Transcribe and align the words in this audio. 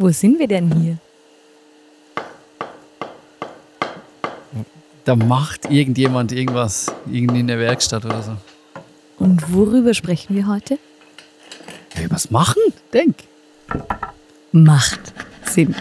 Wo 0.00 0.08
sind 0.08 0.38
wir 0.38 0.48
denn 0.48 0.72
hier? 0.80 0.96
Da 5.04 5.14
macht 5.14 5.70
irgendjemand 5.70 6.32
irgendwas, 6.32 6.90
irgendwie 7.04 7.40
in 7.40 7.48
der 7.48 7.58
Werkstatt 7.58 8.06
oder 8.06 8.22
so. 8.22 8.34
Und 9.18 9.52
worüber 9.52 9.92
sprechen 9.92 10.34
wir 10.34 10.46
heute? 10.46 10.78
Hey, 11.92 12.10
was 12.10 12.30
machen? 12.30 12.62
Denk. 12.94 13.14
Macht 14.52 15.12
Sinn. 15.44 15.74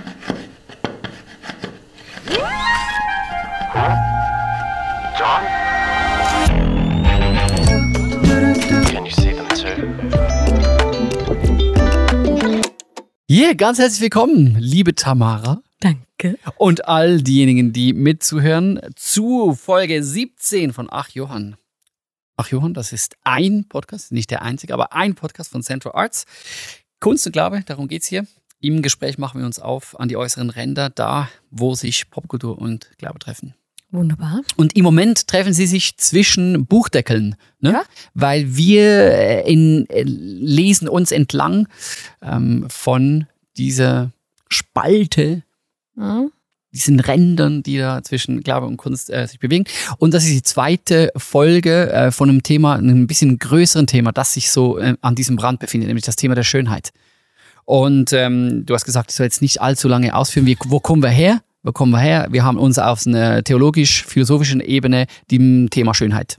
Ganz 13.60 13.78
herzlich 13.78 14.00
willkommen, 14.00 14.56
liebe 14.58 14.96
Tamara. 14.96 15.62
Danke. 15.82 16.40
Und 16.56 16.88
all 16.88 17.22
diejenigen, 17.22 17.74
die 17.74 17.92
mitzuhören, 17.92 18.80
zu 18.96 19.54
Folge 19.54 20.02
17 20.02 20.72
von 20.72 20.88
Ach 20.90 21.10
Johann. 21.10 21.58
Ach 22.38 22.48
Johann, 22.48 22.74
das 22.74 22.94
ist 22.94 23.18
ein 23.26 23.66
Podcast, 23.68 24.14
nicht 24.14 24.32
der 24.32 24.44
einzige, 24.44 24.74
aber 24.74 24.94
ein 24.94 25.14
Podcast 25.14 25.52
von 25.52 25.62
Central 25.62 25.94
Arts. 25.94 26.26
Kunst 27.02 27.26
und 27.26 27.34
Glaube, 27.34 27.62
darum 27.66 27.90
geht's 27.90 28.08
hier. 28.08 28.26
Im 28.62 28.82
Gespräch 28.82 29.18
machen 29.18 29.42
wir 29.42 29.46
uns 29.46 29.60
auf 29.60 30.00
an 30.00 30.08
die 30.08 30.16
äußeren 30.16 30.50
Ränder, 30.50 30.90
da 30.90 31.28
wo 31.52 31.76
sich 31.76 32.10
Popkultur 32.10 32.58
und 32.58 32.90
Glaube 32.98 33.20
treffen. 33.20 33.56
Wunderbar. 33.92 34.40
Und 34.56 34.78
im 34.78 34.86
Moment 34.86 35.28
treffen 35.28 35.52
sie 35.52 35.68
sich 35.68 35.98
zwischen 35.98 36.66
Buchdeckeln, 36.66 37.36
ne? 37.60 37.74
Ja. 37.74 37.84
weil 38.14 38.56
wir 38.56 38.84
äh, 38.84 39.52
in, 39.52 39.86
äh, 39.90 40.04
lesen 40.04 40.88
uns 40.88 41.12
entlang 41.12 41.68
ähm, 42.22 42.66
von 42.70 43.28
dieser 43.60 44.12
Spalte, 44.50 45.44
Mhm. 45.96 46.32
diesen 46.72 47.00
Rändern, 47.00 47.62
die 47.62 47.78
da 47.78 48.02
zwischen 48.04 48.42
Glaube 48.42 48.68
und 48.68 48.78
Kunst 48.78 49.10
äh, 49.10 49.28
sich 49.28 49.40
bewegen. 49.40 49.66
Und 49.98 50.14
das 50.14 50.24
ist 50.24 50.32
die 50.34 50.44
zweite 50.44 51.12
Folge 51.18 51.92
äh, 51.92 52.12
von 52.12 52.30
einem 52.30 52.42
Thema, 52.44 52.76
einem 52.76 53.06
bisschen 53.06 53.38
größeren 53.38 53.86
Thema, 53.86 54.12
das 54.14 54.34
sich 54.34 54.50
so 54.50 54.78
äh, 54.78 54.96
an 55.02 55.16
diesem 55.16 55.38
Rand 55.40 55.60
befindet, 55.60 55.88
nämlich 55.88 56.06
das 56.06 56.16
Thema 56.16 56.36
der 56.36 56.44
Schönheit. 56.44 56.92
Und 57.66 58.14
ähm, 58.14 58.66
du 58.66 58.74
hast 58.74 58.86
gesagt, 58.86 59.12
ich 59.12 59.18
soll 59.18 59.26
jetzt 59.26 59.42
nicht 59.42 59.62
allzu 59.62 59.88
lange 59.88 60.16
ausführen. 60.16 60.46
Wie, 60.46 60.58
wo 60.66 60.80
kommen 60.80 61.04
wir 61.04 61.10
her? 61.10 61.42
Wo 61.64 61.72
kommen 61.72 61.92
wir 61.92 62.00
her? 62.00 62.28
Wir 62.32 62.44
haben 62.46 62.58
uns 62.58 62.80
auf 62.80 63.06
einer 63.06 63.44
theologisch-philosophischen 63.44 64.62
Ebene 64.62 65.06
dem 65.30 65.70
Thema 65.70 65.94
Schönheit 65.94 66.38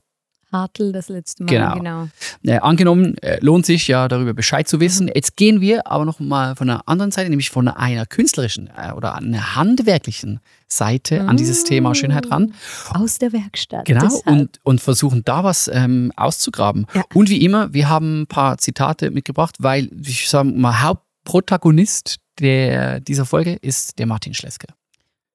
Hartl 0.52 0.92
das 0.92 1.08
letzte 1.08 1.44
Mal. 1.44 1.50
Genau. 1.50 1.74
genau. 1.74 2.08
äh, 2.44 2.58
angenommen. 2.58 3.16
Äh, 3.18 3.38
lohnt 3.40 3.66
sich 3.66 3.88
ja 3.88 4.08
darüber 4.08 4.34
Bescheid 4.34 4.68
zu 4.68 4.80
wissen. 4.80 5.10
Jetzt 5.14 5.36
gehen 5.36 5.60
wir 5.60 5.86
aber 5.86 6.04
noch 6.04 6.20
mal 6.20 6.56
von 6.56 6.68
einer 6.68 6.88
anderen 6.88 7.12
Seite, 7.12 7.30
nämlich 7.30 7.50
von 7.50 7.68
einer 7.68 8.06
künstlerischen 8.06 8.70
äh, 8.76 8.92
oder 8.92 9.14
einer 9.14 9.54
handwerklichen 9.56 10.40
Seite 10.66 11.22
an 11.22 11.36
dieses 11.36 11.64
Thema 11.64 11.94
Schönheit 11.94 12.30
ran. 12.30 12.54
Aus 12.90 13.18
der 13.18 13.32
Werkstatt. 13.32 13.84
Genau, 13.86 14.02
Deshalb. 14.02 14.26
und, 14.26 14.58
und 14.62 14.80
versuchen 14.80 15.22
da 15.24 15.42
was 15.44 15.68
ähm, 15.72 16.12
auszugraben. 16.16 16.86
Ja. 16.94 17.02
Und 17.14 17.28
wie 17.28 17.44
immer, 17.44 17.72
wir 17.74 17.88
haben 17.88 18.22
ein 18.22 18.26
paar 18.26 18.58
Zitate 18.58 19.10
mitgebracht, 19.10 19.56
weil 19.58 19.90
ich 20.04 20.28
sage 20.28 20.50
mal, 20.50 20.82
Hauptprotagonist 20.82 22.18
der, 22.38 23.00
dieser 23.00 23.26
Folge 23.26 23.54
ist 23.54 23.98
der 23.98 24.06
Martin 24.06 24.34
Schleske. 24.34 24.68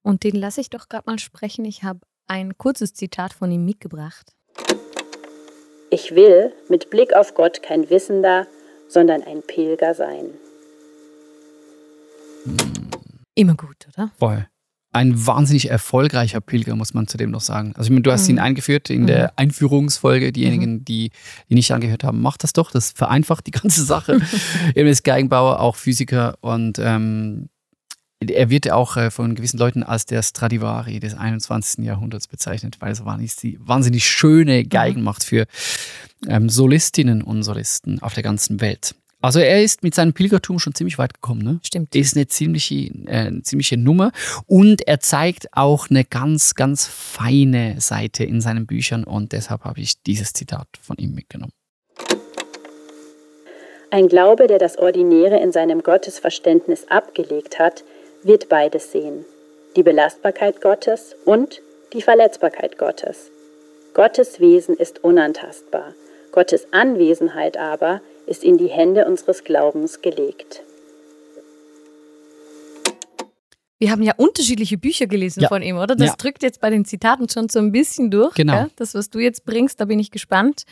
Und 0.02 0.24
den 0.24 0.36
lasse 0.36 0.62
ich 0.62 0.70
doch 0.70 0.88
gerade 0.88 1.10
mal 1.10 1.20
sprechen. 1.20 1.66
Ich 1.66 1.84
habe 1.84 2.00
ein 2.28 2.58
kurzes 2.58 2.94
Zitat 2.94 3.34
von 3.34 3.52
ihm 3.52 3.66
mitgebracht. 3.66 4.32
Ich 5.96 6.14
will 6.14 6.52
mit 6.68 6.90
Blick 6.90 7.16
auf 7.16 7.36
Gott 7.36 7.64
kein 7.64 7.90
Wissender, 7.90 8.48
sondern 8.90 9.24
ein 9.24 9.42
Pilger 9.42 9.94
sein. 9.94 10.26
Immer 13.34 13.56
gut, 13.56 13.88
oder? 13.94 14.12
Voll. 14.20 14.46
Ein 14.92 15.26
wahnsinnig 15.26 15.70
erfolgreicher 15.70 16.42
Pilger, 16.42 16.76
muss 16.76 16.94
man 16.94 17.08
zudem 17.08 17.32
noch 17.32 17.40
sagen. 17.40 17.72
Also 17.78 17.88
ich 17.88 17.92
meine, 17.92 18.02
du 18.02 18.12
hast 18.12 18.28
ihn 18.28 18.40
eingeführt 18.40 18.90
in 18.90 19.08
der 19.08 19.40
Einführungsfolge. 19.40 20.34
Diejenigen, 20.34 20.84
die, 20.84 21.12
die 21.50 21.56
nicht 21.56 21.72
angehört 21.72 22.04
haben, 22.04 22.20
macht 22.22 22.44
das 22.44 22.52
doch. 22.52 22.72
Das 22.72 22.92
vereinfacht 22.92 23.48
die 23.48 23.52
ganze 23.52 23.86
Sache. 23.86 24.20
er 24.76 24.86
ist 24.86 25.06
Geigenbauer, 25.06 25.62
auch 25.62 25.78
Physiker 25.78 26.36
und 26.42 26.78
ähm, 26.78 27.48
er 28.20 28.50
wird 28.50 28.72
auch 28.72 28.98
äh, 28.98 29.12
von 29.12 29.36
gewissen 29.36 29.58
Leuten 29.58 29.84
als 29.84 30.06
der 30.06 30.24
Stradivari 30.24 31.00
des 31.00 31.16
21. 31.16 31.84
Jahrhunderts 31.84 32.28
bezeichnet, 32.28 32.78
weil 32.80 32.90
er 32.90 32.96
so 32.96 33.06
wahnsinnig, 33.06 33.36
die 33.36 33.58
wahnsinnig 33.60 34.08
schöne 34.08 34.64
Geigen 34.66 35.04
macht 35.04 35.24
für 35.24 35.46
ähm, 36.28 36.50
Solistinnen 36.50 37.22
und 37.22 37.44
Solisten 37.44 38.02
auf 38.02 38.14
der 38.14 38.24
ganzen 38.24 38.62
Welt. 38.62 38.96
Also 39.22 39.40
er 39.40 39.64
ist 39.64 39.82
mit 39.82 39.96
seinem 39.96 40.14
Pilgertum 40.14 40.60
schon 40.60 40.76
ziemlich 40.76 41.00
weit 41.00 41.16
gekommen, 41.16 41.42
ne? 41.42 41.60
Stimmt. 41.64 41.96
ist 41.96 42.16
eine 42.16 42.28
ziemliche, 42.28 42.76
äh, 43.08 43.28
eine 43.28 43.42
ziemliche 43.42 43.76
Nummer 43.76 44.12
und 44.46 44.88
er 44.88 45.00
zeigt 45.00 45.48
auch 45.52 45.90
eine 45.90 46.04
ganz, 46.04 46.54
ganz 46.54 46.86
feine 46.86 47.82
Seite 47.82 48.24
in 48.24 48.40
seinen 48.40 48.68
Büchern 48.68 49.04
und 49.04 49.32
deshalb 49.32 49.64
habe 49.64 49.82
ich 49.82 50.02
dieses 50.04 50.34
Zitat 50.34 50.68
von 50.80 50.98
ihm 50.98 51.16
mitgenommen. 51.16 51.54
Ein 53.90 54.10
Glaube, 54.10 54.48
der 54.48 54.60
das 54.60 54.78
Ordinäre 54.78 55.40
in 55.40 55.52
seinem 55.52 55.82
Gottesverständnis 55.82 56.88
abgelegt 56.90 57.58
hat, 57.58 57.84
wird 58.26 58.50
beides 58.50 58.92
sehen. 58.92 59.24
Die 59.76 59.84
Belastbarkeit 59.84 60.60
Gottes 60.62 61.16
und 61.26 61.62
die 61.94 62.02
Verletzbarkeit 62.02 62.78
Gottes. 62.78 63.30
Gottes 63.94 64.40
Wesen 64.40 64.76
ist 64.76 65.04
unantastbar. 65.04 65.94
Gottes 66.32 66.68
Anwesenheit 66.72 67.56
aber 67.58 68.02
ist 68.26 68.44
in 68.44 68.58
die 68.58 68.68
Hände 68.68 69.06
unseres 69.06 69.44
Glaubens 69.44 70.02
gelegt. 70.02 70.62
Wir 73.78 73.92
haben 73.92 74.02
ja 74.02 74.14
unterschiedliche 74.18 74.78
Bücher 74.78 75.06
gelesen 75.06 75.42
Ja. 75.42 75.50
von 75.50 75.62
ihm, 75.62 75.78
oder? 75.78 75.96
Das 75.96 76.08
Ja. 76.10 76.16
drückt 76.18 76.44
jetzt 76.44 76.62
bei 76.62 76.70
den 76.70 76.86
Zitaten 76.86 77.30
schon 77.30 77.50
so 77.50 77.60
ein 77.60 77.72
bisschen 77.72 78.10
durch. 78.10 78.34
Genau. 78.34 78.54
Gell? 78.64 78.72
Das, 78.78 78.96
was 78.96 79.10
du 79.10 79.20
jetzt 79.20 79.46
bringst, 79.46 79.80
da 79.80 79.86
bin 79.86 80.00
ich 80.00 80.12
gespannt. 80.12 80.64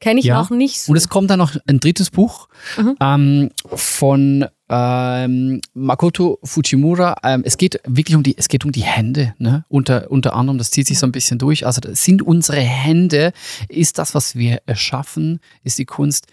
Kenne 0.00 0.20
ich 0.20 0.26
Ja. 0.26 0.40
noch 0.40 0.50
nicht 0.50 0.80
so. 0.82 0.90
Und 0.92 0.96
es 0.98 1.08
kommt 1.08 1.30
dann 1.30 1.38
noch 1.38 1.56
ein 1.66 1.80
drittes 1.80 2.10
Buch 2.10 2.48
Mhm. 2.76 2.96
ähm, 3.00 3.50
von 3.74 4.46
ähm, 4.68 5.60
Makoto 5.74 6.38
Fujimura. 6.44 7.16
Ähm, 7.22 7.42
es 7.44 7.56
geht 7.56 7.80
wirklich 7.84 8.16
um 8.16 8.22
die, 8.22 8.36
es 8.36 8.48
geht 8.48 8.64
um 8.64 8.72
die 8.72 8.82
Hände, 8.82 9.34
ne? 9.38 9.64
Unter, 9.68 10.10
unter 10.10 10.34
anderem, 10.34 10.58
das 10.58 10.70
zieht 10.70 10.86
sich 10.86 10.98
so 10.98 11.06
ein 11.06 11.12
bisschen 11.12 11.38
durch. 11.38 11.66
Also 11.66 11.80
das 11.80 12.04
sind 12.04 12.22
unsere 12.22 12.60
Hände, 12.60 13.32
ist 13.68 13.98
das, 13.98 14.14
was 14.14 14.36
wir 14.36 14.60
erschaffen, 14.66 15.40
ist 15.64 15.78
die 15.78 15.86
Kunst 15.86 16.26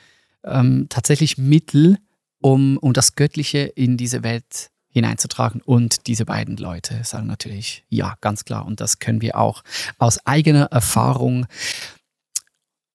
ähm, 0.44 0.88
tatsächlich 0.90 1.38
Mittel, 1.38 1.98
um, 2.42 2.78
um 2.78 2.94
das 2.94 3.16
Göttliche 3.16 3.60
in 3.60 3.98
diese 3.98 4.24
Welt 4.24 4.70
hineinzutragen. 4.90 5.62
Und 5.62 6.08
diese 6.08 6.26
beiden 6.26 6.58
Leute 6.58 7.02
sagen 7.04 7.28
natürlich, 7.28 7.84
ja, 7.90 8.16
ganz 8.22 8.46
klar. 8.46 8.66
Und 8.66 8.82
das 8.82 9.00
können 9.00 9.22
wir 9.22 9.38
auch 9.38 9.64
aus 9.98 10.26
eigener 10.26 10.66
Erfahrung 10.66 11.48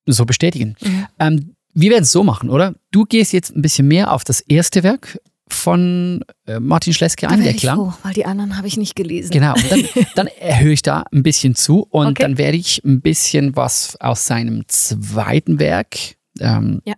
so 0.07 0.25
bestätigen. 0.25 0.77
Mhm. 0.81 1.07
Ähm, 1.19 1.57
wir 1.73 1.91
werden 1.91 2.03
es 2.03 2.13
so 2.13 2.25
machen, 2.25 2.51
oder? 2.51 2.75
Du 2.91 3.05
gehst 3.05 3.33
jetzt 3.33 3.55
ein 3.55 3.63
bisschen 3.63 3.87
mehr 3.87 4.13
auf 4.13 4.25
das 4.25 4.41
erste 4.41 4.83
Werk 4.83 5.21
von 5.55 6.25
äh, 6.47 6.59
Martin 6.61 6.93
Schleske 6.93 7.29
ein, 7.29 7.43
der 7.43 7.55
Klang. 7.55 7.77
froh, 7.77 7.93
weil 8.03 8.13
die 8.15 8.25
anderen 8.27 8.57
habe 8.57 8.67
ich 8.67 8.77
nicht 8.77 8.97
gelesen. 8.97 9.31
Genau, 9.31 9.55
dann, 9.69 9.85
dann 10.15 10.27
erhöhe 10.27 10.73
ich 10.73 10.83
da 10.83 11.05
ein 11.13 11.23
bisschen 11.23 11.55
zu 11.55 11.83
und 11.91 12.09
Okay. 12.09 12.23
dann 12.23 12.39
werde 12.39 12.57
ich 12.57 12.83
ein 12.85 13.01
bisschen 13.01 13.57
was 13.57 13.97
aus 14.01 14.27
seinem 14.27 14.63
zweiten 14.69 15.59
Werk, 15.59 15.97
ähm, 16.41 16.81
Ja. 16.85 16.95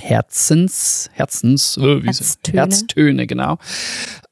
Herzens, 0.00 1.10
Herzens, 1.12 1.76
äh? 1.76 2.00
Herztöne. 2.02 2.56
Herztöne, 2.58 3.26
genau, 3.26 3.58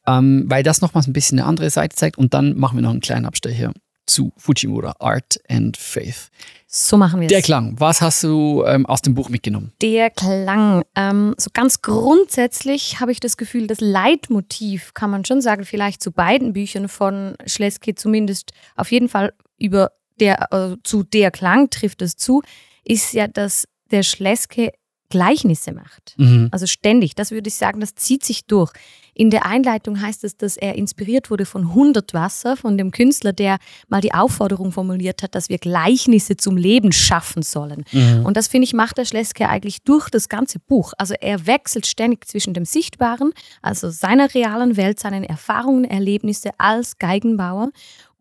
ähm, 0.06 0.44
weil 0.46 0.62
das 0.62 0.80
nochmals 0.80 1.06
ein 1.06 1.12
bisschen 1.12 1.38
eine 1.38 1.48
andere 1.48 1.70
Seite 1.70 1.94
zeigt 1.96 2.18
und 2.18 2.34
dann 2.34 2.56
machen 2.56 2.76
wir 2.78 2.82
noch 2.82 2.90
einen 2.90 3.00
kleinen 3.00 3.26
Abstecher 3.26 3.72
zu 4.06 4.32
Fujimura, 4.36 4.94
Art 4.98 5.38
and 5.48 5.76
Faith. 5.76 6.30
So 6.66 6.96
machen 6.96 7.20
wir 7.20 7.26
es. 7.26 7.32
Der 7.32 7.42
Klang, 7.42 7.74
was 7.78 8.00
hast 8.00 8.22
du 8.22 8.64
ähm, 8.66 8.86
aus 8.86 9.02
dem 9.02 9.14
Buch 9.14 9.28
mitgenommen? 9.28 9.72
Der 9.82 10.10
Klang. 10.10 10.84
Ähm, 10.94 11.34
so 11.38 11.50
ganz 11.52 11.82
grundsätzlich 11.82 13.00
habe 13.00 13.12
ich 13.12 13.20
das 13.20 13.36
Gefühl, 13.36 13.66
das 13.66 13.80
Leitmotiv, 13.80 14.94
kann 14.94 15.10
man 15.10 15.24
schon 15.24 15.40
sagen, 15.40 15.64
vielleicht 15.64 16.02
zu 16.02 16.12
beiden 16.12 16.52
Büchern 16.52 16.88
von 16.88 17.36
Schleske, 17.46 17.94
zumindest 17.94 18.52
auf 18.76 18.90
jeden 18.90 19.08
Fall 19.08 19.32
über 19.58 19.92
der, 20.20 20.52
äh, 20.52 20.76
zu 20.82 21.02
der 21.02 21.30
Klang 21.30 21.70
trifft 21.70 22.02
es 22.02 22.16
zu, 22.16 22.42
ist 22.84 23.12
ja, 23.12 23.26
dass 23.26 23.66
der 23.90 24.02
Schleske 24.02 24.72
Gleichnisse 25.08 25.72
macht. 25.72 26.14
Mhm. 26.16 26.48
Also 26.50 26.66
ständig, 26.66 27.14
das 27.14 27.30
würde 27.30 27.48
ich 27.48 27.54
sagen, 27.54 27.80
das 27.80 27.94
zieht 27.94 28.24
sich 28.24 28.46
durch. 28.46 28.72
In 29.18 29.30
der 29.30 29.46
Einleitung 29.46 30.00
heißt 30.00 30.24
es, 30.24 30.36
dass 30.36 30.58
er 30.58 30.74
inspiriert 30.74 31.30
wurde 31.30 31.46
von 31.46 31.68
100 31.68 32.12
Wasser, 32.12 32.54
von 32.54 32.76
dem 32.76 32.90
Künstler, 32.90 33.32
der 33.32 33.56
mal 33.88 34.02
die 34.02 34.12
Aufforderung 34.12 34.72
formuliert 34.72 35.22
hat, 35.22 35.34
dass 35.34 35.48
wir 35.48 35.56
Gleichnisse 35.56 36.36
zum 36.36 36.58
Leben 36.58 36.92
schaffen 36.92 37.42
sollen. 37.42 37.86
Und 38.24 38.36
das, 38.36 38.48
finde 38.48 38.66
ich, 38.66 38.74
macht 38.74 38.98
der 38.98 39.06
Schleske 39.06 39.48
eigentlich 39.48 39.80
durch 39.82 40.10
das 40.10 40.28
ganze 40.28 40.58
Buch. 40.58 40.92
Also 40.98 41.14
er 41.18 41.46
wechselt 41.46 41.86
ständig 41.86 42.26
zwischen 42.28 42.52
dem 42.52 42.66
Sichtbaren, 42.66 43.32
also 43.62 43.88
seiner 43.88 44.34
realen 44.34 44.76
Welt, 44.76 45.00
seinen 45.00 45.24
Erfahrungen, 45.24 45.84
Erlebnisse 45.84 46.50
als 46.58 46.98
Geigenbauer 46.98 47.70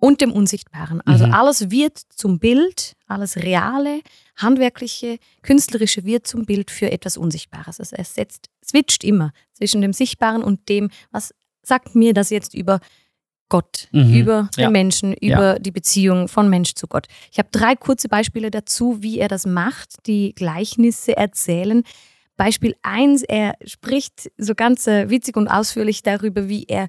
und 0.05 0.21
dem 0.21 0.31
Unsichtbaren. 0.31 1.01
Also 1.01 1.25
alles 1.25 1.71
wird 1.71 1.97
zum 1.97 2.37
Bild, 2.39 2.93
alles 3.07 3.37
Reale, 3.37 4.01
Handwerkliche, 4.35 5.17
Künstlerische 5.41 6.03
wird 6.05 6.27
zum 6.27 6.45
Bild 6.45 6.69
für 6.69 6.91
etwas 6.91 7.17
Unsichtbares. 7.17 7.79
Also 7.79 7.95
er 7.95 8.03
setzt, 8.05 8.49
switcht 8.63 9.03
immer 9.03 9.31
zwischen 9.53 9.81
dem 9.81 9.93
Sichtbaren 9.93 10.43
und 10.43 10.69
dem, 10.69 10.89
was 11.11 11.33
sagt 11.63 11.95
mir 11.95 12.13
das 12.13 12.29
jetzt 12.29 12.53
über 12.53 12.79
Gott, 13.49 13.87
Mhm. 13.91 14.13
über 14.15 14.49
den 14.57 14.61
Ja. 14.63 14.69
Menschen, 14.69 15.13
über 15.13 15.57
die 15.59 15.71
Beziehung 15.71 16.27
von 16.27 16.49
Mensch 16.49 16.73
zu 16.75 16.87
Gott. 16.87 17.07
Ich 17.31 17.39
habe 17.39 17.49
drei 17.51 17.75
kurze 17.75 18.07
Beispiele 18.07 18.51
dazu, 18.51 19.01
wie 19.01 19.19
er 19.19 19.27
das 19.27 19.45
macht, 19.47 20.05
die 20.07 20.33
Gleichnisse 20.35 21.17
erzählen. 21.17 21.83
Beispiel 22.37 22.75
eins: 22.83 23.23
er 23.23 23.55
spricht 23.65 24.29
so 24.37 24.53
ganz 24.55 24.87
äh, 24.87 25.09
witzig 25.09 25.37
und 25.37 25.47
ausführlich 25.47 26.03
darüber, 26.03 26.47
wie 26.49 26.65
er 26.67 26.87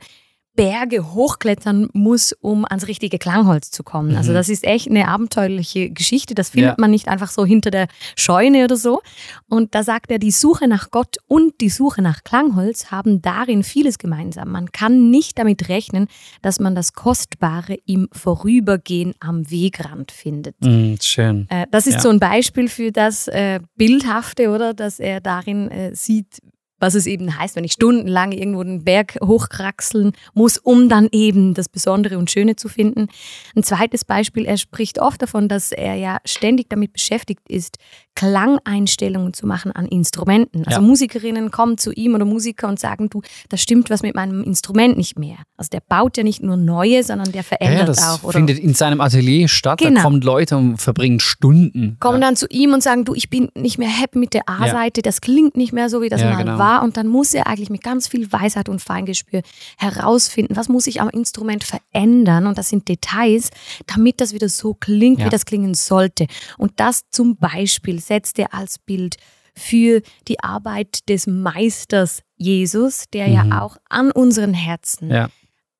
Berge 0.56 1.12
hochklettern 1.12 1.88
muss, 1.92 2.32
um 2.40 2.64
ans 2.64 2.88
richtige 2.88 3.18
Klangholz 3.18 3.70
zu 3.70 3.82
kommen. 3.84 4.16
Also 4.16 4.30
Mhm. 4.32 4.34
das 4.36 4.48
ist 4.48 4.64
echt 4.64 4.88
eine 4.90 5.06
abenteuerliche 5.08 5.90
Geschichte. 5.90 6.34
Das 6.34 6.50
findet 6.50 6.70
Ja. 6.70 6.74
man 6.78 6.90
nicht 6.90 7.08
einfach 7.08 7.30
so 7.30 7.44
hinter 7.44 7.70
der 7.70 7.86
Scheune 8.16 8.64
oder 8.64 8.76
so. 8.76 9.02
Und 9.48 9.74
da 9.74 9.82
sagt 9.84 10.10
er, 10.10 10.18
die 10.18 10.30
Suche 10.30 10.66
nach 10.66 10.90
Gott 10.90 11.16
und 11.28 11.60
die 11.60 11.68
Suche 11.68 12.02
nach 12.02 12.24
Klangholz 12.24 12.90
haben 12.90 13.22
darin 13.22 13.62
vieles 13.62 13.98
gemeinsam. 13.98 14.50
Man 14.50 14.72
kann 14.72 15.10
nicht 15.10 15.38
damit 15.38 15.68
rechnen, 15.68 16.08
dass 16.42 16.58
man 16.58 16.74
das 16.74 16.94
Kostbare 16.94 17.74
im 17.86 18.08
Vorübergehen 18.12 19.14
am 19.20 19.50
Wegrand 19.50 20.10
findet. 20.10 20.56
Mhm, 20.64 20.96
schön. 21.02 21.46
Äh, 21.50 21.66
Das 21.70 21.86
ist 21.86 21.94
Ja. 21.94 22.00
so 22.00 22.08
ein 22.08 22.18
Beispiel 22.20 22.68
für 22.68 22.90
das 22.92 23.28
äh, 23.28 23.60
Bildhafte, 23.76 24.50
oder? 24.50 24.72
Dass 24.72 24.98
er 24.98 25.20
darin 25.20 25.70
äh, 25.70 25.94
sieht, 25.94 26.40
was 26.78 26.94
es 26.94 27.06
eben 27.06 27.38
heißt, 27.38 27.56
wenn 27.56 27.64
ich 27.64 27.72
stundenlang 27.72 28.32
irgendwo 28.32 28.62
den 28.62 28.84
Berg 28.84 29.18
hochkraxeln 29.22 30.12
muss, 30.34 30.58
um 30.58 30.88
dann 30.88 31.08
eben 31.12 31.54
das 31.54 31.68
Besondere 31.68 32.18
und 32.18 32.30
Schöne 32.30 32.56
zu 32.56 32.68
finden. 32.68 33.08
Ein 33.54 33.62
zweites 33.62 34.04
Beispiel, 34.04 34.44
er 34.44 34.58
spricht 34.58 35.00
oft 35.00 35.22
davon, 35.22 35.48
dass 35.48 35.72
er 35.72 35.94
ja 35.94 36.18
ständig 36.24 36.68
damit 36.68 36.92
beschäftigt 36.92 37.40
ist, 37.48 37.78
Klangeinstellungen 38.14 39.34
zu 39.34 39.46
machen 39.46 39.72
an 39.72 39.86
Instrumenten. 39.86 40.64
Also 40.66 40.80
Ja. 40.80 40.86
Musikerinnen 40.86 41.50
kommen 41.50 41.78
zu 41.78 41.92
ihm 41.92 42.14
oder 42.14 42.24
Musiker 42.24 42.66
und 42.68 42.80
sagen, 42.80 43.10
du, 43.10 43.22
da 43.50 43.56
stimmt 43.56 43.90
was 43.90 44.02
mit 44.02 44.14
meinem 44.14 44.42
Instrument 44.42 44.96
nicht 44.96 45.18
mehr. 45.18 45.36
Also 45.56 45.68
der 45.70 45.80
baut 45.80 46.16
ja 46.16 46.24
nicht 46.24 46.42
nur 46.42 46.56
neue, 46.56 47.02
sondern 47.04 47.30
der 47.32 47.44
verändert 47.44 47.80
ja, 47.80 47.86
das 47.86 48.02
auch. 48.02 48.24
Oder 48.24 48.38
findet 48.38 48.58
in 48.58 48.74
seinem 48.74 49.00
Atelier 49.00 49.48
statt. 49.48 49.78
Genau. 49.78 49.96
Da 49.96 50.02
kommen 50.02 50.20
Leute 50.22 50.56
und 50.56 50.78
verbringen 50.78 51.20
Stunden. 51.20 51.98
kommen 52.00 52.20
ja. 52.20 52.28
dann 52.28 52.36
zu 52.36 52.46
ihm 52.48 52.72
und 52.72 52.82
sagen, 52.82 53.04
du, 53.04 53.14
ich 53.14 53.28
bin 53.28 53.50
nicht 53.54 53.78
mehr 53.78 53.88
happy 53.88 54.18
mit 54.18 54.34
der 54.34 54.48
A-Seite, 54.48 55.02
das 55.02 55.20
klingt 55.20 55.56
nicht 55.56 55.72
mehr 55.72 55.90
so, 55.90 56.00
wie 56.00 56.08
das 56.08 56.22
mal 56.22 56.36
genau. 56.36 56.58
war. 56.58 56.65
Und 56.82 56.96
dann 56.96 57.06
muss 57.08 57.34
er 57.34 57.46
eigentlich 57.46 57.70
mit 57.70 57.82
ganz 57.82 58.08
viel 58.08 58.30
Weisheit 58.32 58.68
und 58.68 58.80
Feingespür 58.82 59.42
herausfinden, 59.78 60.56
was 60.56 60.68
muss 60.68 60.86
ich 60.86 61.00
am 61.00 61.08
Instrument 61.08 61.64
verändern. 61.64 62.46
Und 62.46 62.58
das 62.58 62.68
sind 62.68 62.88
Details, 62.88 63.50
damit 63.86 64.20
das 64.20 64.32
wieder 64.32 64.48
so 64.48 64.74
klingt, 64.74 65.20
Ja. 65.20 65.26
wie 65.26 65.30
das 65.30 65.44
klingen 65.46 65.74
sollte. 65.74 66.26
Und 66.58 66.72
das 66.80 67.02
zum 67.10 67.36
Beispiel 67.36 68.00
setzt 68.00 68.38
er 68.38 68.52
als 68.54 68.78
Bild 68.78 69.16
für 69.54 70.02
die 70.28 70.40
Arbeit 70.40 71.08
des 71.08 71.26
Meisters 71.26 72.20
Jesus, 72.36 73.04
der 73.12 73.28
Mhm. 73.28 73.32
ja 73.34 73.62
auch 73.62 73.76
an 73.88 74.10
unseren 74.10 74.52
Herzen 74.52 75.10
Ja. 75.10 75.28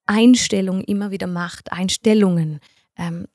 Einstellungen 0.06 0.82
immer 0.84 1.10
wieder 1.10 1.26
macht, 1.26 1.72
Einstellungen, 1.72 2.60
ähm, 2.96 3.26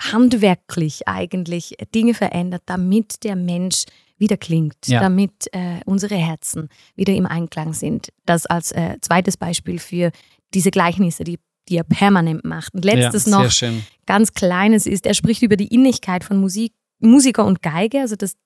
handwerklich 0.00 1.06
eigentlich 1.06 1.76
Dinge 1.94 2.14
verändert, 2.14 2.62
damit 2.66 3.22
der 3.24 3.36
Mensch 3.36 3.84
wieder 4.18 4.36
klingt, 4.36 4.76
Ja. 4.86 5.00
damit 5.00 5.48
äh, 5.52 5.80
unsere 5.86 6.16
Herzen 6.16 6.68
wieder 6.94 7.14
im 7.14 7.26
Einklang 7.26 7.72
sind. 7.72 8.08
Das 8.26 8.46
als 8.46 8.72
äh, 8.72 8.98
zweites 9.00 9.36
Beispiel 9.36 9.78
für 9.78 10.12
diese 10.54 10.70
Gleichnisse, 10.70 11.24
die, 11.24 11.38
die 11.68 11.76
er 11.76 11.84
permanent 11.84 12.44
macht. 12.44 12.74
Und 12.74 12.84
letztes 12.84 13.26
ja, 13.26 13.42
noch, 13.42 13.50
schön. 13.50 13.84
ganz 14.06 14.32
Kleines 14.32 14.86
ist, 14.86 15.06
er 15.06 15.14
spricht 15.14 15.42
über 15.42 15.56
die 15.56 15.68
Innigkeit 15.68 16.24
von 16.24 16.36
Musik, 16.38 16.72
Musiker 17.00 17.44
und 17.44 17.62
Geige, 17.62 18.00
also 18.00 18.16
dass 18.16 18.36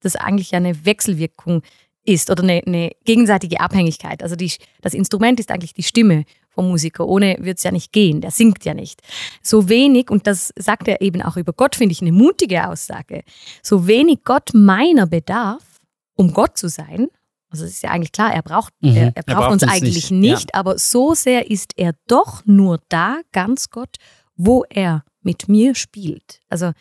das 0.00 0.16
eigentlich 0.16 0.54
eine 0.54 0.84
Wechselwirkung 0.84 1.62
ist 2.04 2.30
oder 2.30 2.42
eine, 2.42 2.62
eine 2.66 2.90
gegenseitige 3.04 3.60
Abhängigkeit. 3.60 4.22
Also 4.22 4.34
die, 4.34 4.50
das 4.80 4.94
Instrument 4.94 5.38
ist 5.38 5.50
eigentlich 5.52 5.72
die 5.74 5.84
Stimme 5.84 6.24
vom 6.54 6.68
Musiker. 6.68 7.06
Ohne 7.06 7.36
wird 7.40 7.58
es 7.58 7.64
ja 7.64 7.70
nicht 7.70 7.92
gehen, 7.92 8.20
der 8.20 8.30
singt 8.30 8.64
ja 8.64 8.74
nicht. 8.74 9.00
So 9.42 9.68
wenig, 9.68 10.10
und 10.10 10.26
das 10.26 10.52
sagt 10.56 10.88
er 10.88 11.00
eben 11.00 11.22
auch 11.22 11.36
über 11.36 11.52
Gott, 11.52 11.76
finde 11.76 11.92
ich 11.92 12.00
eine 12.02 12.12
mutige 12.12 12.68
Aussage, 12.68 13.22
so 13.62 13.86
wenig 13.86 14.20
Gott 14.24 14.50
meiner 14.54 15.06
bedarf, 15.06 15.62
um 16.14 16.32
Gott 16.32 16.56
zu 16.58 16.68
sein, 16.68 17.08
also 17.50 17.64
es 17.66 17.72
ist 17.72 17.82
ja 17.82 17.90
eigentlich 17.90 18.12
klar, 18.12 18.32
er 18.32 18.40
braucht, 18.42 18.72
Mhm. 18.80 18.96
er, 18.96 19.02
er 19.08 19.12
Er 19.16 19.22
braucht 19.24 19.36
braucht 19.38 19.52
uns 19.52 19.62
uns 19.64 19.72
eigentlich 19.72 20.10
nicht, 20.10 20.30
nicht, 20.32 20.54
aber 20.54 20.78
so 20.78 21.12
sehr 21.14 21.50
ist 21.50 21.72
er 21.76 21.92
doch 22.06 22.42
nur 22.46 22.80
da, 22.88 23.18
ganz 23.32 23.68
Gott, 23.68 23.96
wo 24.36 24.64
er 24.70 25.04
mit 25.20 25.48
mir 25.48 25.74
spielt. 25.74 26.40
Also 26.48 26.72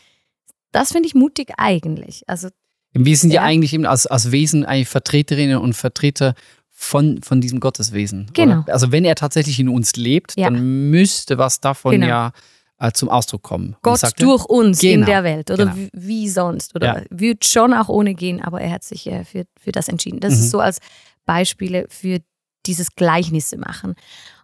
das 0.71 0.93
finde 0.93 1.07
ich 1.07 1.15
mutig 1.15 1.51
eigentlich. 1.57 2.23
Also 2.27 2.47
Wir 2.93 3.15
sind 3.17 3.31
ja, 3.31 3.41
Ja. 3.41 3.47
eigentlich 3.47 3.73
eben 3.73 3.85
als, 3.85 4.05
als 4.07 4.31
Wesen 4.31 4.65
eigentlich 4.65 4.87
Vertreterinnen 4.89 5.57
und 5.57 5.73
Vertreter 5.73 6.35
von, 6.81 7.21
von 7.21 7.41
diesem 7.41 7.59
Gotteswesen. 7.59 8.29
Genau. 8.33 8.61
Oder? 8.63 8.73
Also 8.73 8.91
wenn 8.91 9.05
er 9.05 9.15
tatsächlich 9.15 9.59
in 9.59 9.69
uns 9.69 9.95
lebt, 9.95 10.33
Ja. 10.35 10.49
dann 10.49 10.89
müsste 10.89 11.37
was 11.37 11.59
davon 11.59 11.91
Genau. 11.93 12.07
ja 12.07 12.31
äh, 12.79 12.91
zum 12.91 13.09
Ausdruck 13.09 13.43
kommen. 13.43 13.75
Gott 13.83 13.99
sagt 13.99 14.19
er, 14.19 14.25
durch 14.25 14.45
uns 14.45 14.81
in 14.81 14.91
Genau, 15.01 15.05
der 15.05 15.23
Welt 15.23 15.51
oder 15.51 15.67
genau. 15.67 15.87
wie, 15.93 16.27
sonst 16.27 16.75
oder 16.75 16.97
Ja. 16.97 17.03
wird 17.11 17.45
schon 17.45 17.73
auch 17.75 17.87
ohne 17.89 18.15
gehen, 18.15 18.41
aber 18.41 18.59
er 18.61 18.71
hat 18.71 18.83
sich 18.83 19.05
äh, 19.05 19.23
für, 19.23 19.45
für 19.59 19.71
das 19.71 19.87
entschieden. 19.89 20.19
Das 20.19 20.33
Mhm. 20.33 20.39
ist 20.39 20.49
so 20.49 20.59
als 20.59 20.79
Beispiele 21.27 21.85
für 21.89 22.19
dieses 22.65 22.95
Gleichnisse 22.95 23.57
machen. 23.57 23.93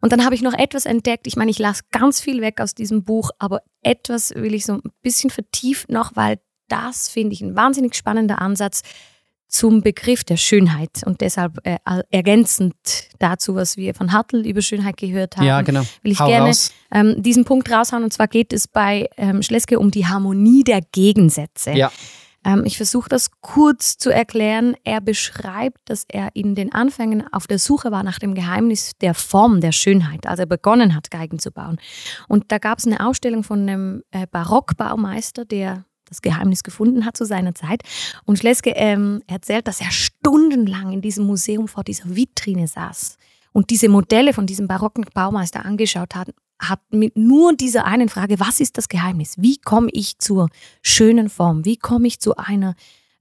Und 0.01 0.11
dann 0.11 0.23
habe 0.23 0.35
ich 0.35 0.41
noch 0.43 0.53
etwas 0.53 0.85
entdeckt. 0.85 1.25
Ich 1.27 1.35
meine, 1.35 1.49
ich 1.51 1.57
lasse 1.59 1.83
ganz 1.91 2.19
viel 2.21 2.41
weg 2.41 2.61
aus 2.61 2.75
diesem 2.75 3.03
Buch, 3.03 3.31
aber 3.39 3.61
etwas 3.81 4.31
will 4.35 4.53
ich 4.53 4.65
so 4.65 4.73
ein 4.73 4.81
bisschen 5.01 5.29
vertieft 5.31 5.89
noch, 5.91 6.15
weil 6.15 6.39
das 6.67 7.09
finde 7.09 7.33
ich 7.33 7.41
ein 7.41 7.55
wahnsinnig 7.55 7.95
spannender 7.95 8.39
Ansatz 8.41 8.81
zum 9.47 9.81
Begriff 9.81 10.23
der 10.23 10.37
Schönheit 10.37 11.03
und 11.05 11.21
deshalb 11.21 11.57
äh, 11.63 11.77
ergänzend 12.09 12.75
dazu, 13.19 13.55
was 13.55 13.77
wir 13.77 13.93
von 13.93 14.11
Hartl 14.11 14.45
über 14.45 14.61
Schönheit 14.61 14.97
gehört 14.97 15.37
haben 15.37 15.45
Ja, 15.45 15.61
genau. 15.61 15.81
will 16.01 16.11
ich 16.11 16.19
Hau 16.19 16.27
gerne 16.27 16.51
ähm, 16.91 17.21
diesen 17.21 17.45
Punkt 17.45 17.71
raushauen. 17.71 18.03
Und 18.03 18.11
zwar 18.11 18.27
geht 18.27 18.51
es 18.51 18.67
bei 18.67 19.09
ähm, 19.17 19.41
Schleske 19.41 19.79
um 19.79 19.91
die 19.91 20.05
Harmonie 20.05 20.63
der 20.63 20.81
Gegensätze. 20.91 21.71
Ja. 21.71 21.91
Ähm, 22.43 22.63
ich 22.65 22.77
versuche 22.77 23.09
das 23.09 23.29
kurz 23.41 23.97
zu 23.97 24.09
erklären. 24.09 24.75
Er 24.83 25.01
beschreibt, 25.01 25.77
dass 25.85 26.05
er 26.07 26.29
in 26.33 26.55
den 26.55 26.73
Anfängen 26.73 27.23
auf 27.31 27.47
der 27.47 27.59
Suche 27.59 27.91
war 27.91 28.03
nach 28.03 28.19
dem 28.19 28.33
Geheimnis 28.35 28.93
der 29.01 29.13
Form 29.13 29.61
der 29.61 29.71
Schönheit, 29.71 30.25
als 30.25 30.39
er 30.39 30.45
begonnen 30.45 30.95
hat, 30.95 31.11
Geigen 31.11 31.39
zu 31.39 31.51
bauen. 31.51 31.79
Und 32.27 32.45
da 32.51 32.57
gab 32.57 32.79
es 32.79 32.87
eine 32.87 33.05
Ausstellung 33.05 33.43
von 33.43 33.61
einem 33.61 34.03
äh, 34.11 34.27
Barockbaumeister, 34.31 35.45
der 35.45 35.85
das 36.09 36.21
Geheimnis 36.21 36.63
gefunden 36.63 37.05
hat 37.05 37.17
zu 37.17 37.25
seiner 37.25 37.55
Zeit. 37.55 37.83
Und 38.25 38.39
Schleske 38.39 38.71
ähm, 38.71 39.21
erzählt, 39.27 39.67
dass 39.67 39.81
er 39.81 39.91
stundenlang 39.91 40.91
in 40.91 41.01
diesem 41.01 41.25
Museum 41.25 41.67
vor 41.67 41.83
dieser 41.83 42.15
Vitrine 42.15 42.67
saß 42.67 43.17
und 43.53 43.69
diese 43.69 43.89
Modelle 43.89 44.33
von 44.33 44.45
diesem 44.45 44.67
barocken 44.67 45.05
Baumeister 45.13 45.65
angeschaut 45.65 46.15
hat, 46.15 46.33
hat 46.59 46.81
mit 46.91 47.17
nur 47.17 47.53
dieser 47.53 47.85
einen 47.85 48.09
Frage, 48.09 48.39
was 48.39 48.59
ist 48.59 48.77
das 48.77 48.89
Geheimnis? 48.89 49.35
Wie 49.37 49.57
komme 49.57 49.89
ich 49.91 50.17
zur 50.19 50.49
schönen 50.81 51.29
Form? 51.29 51.65
Wie 51.65 51.77
komme 51.77 52.07
ich 52.07 52.19
zu 52.19 52.35
einer 52.35 52.75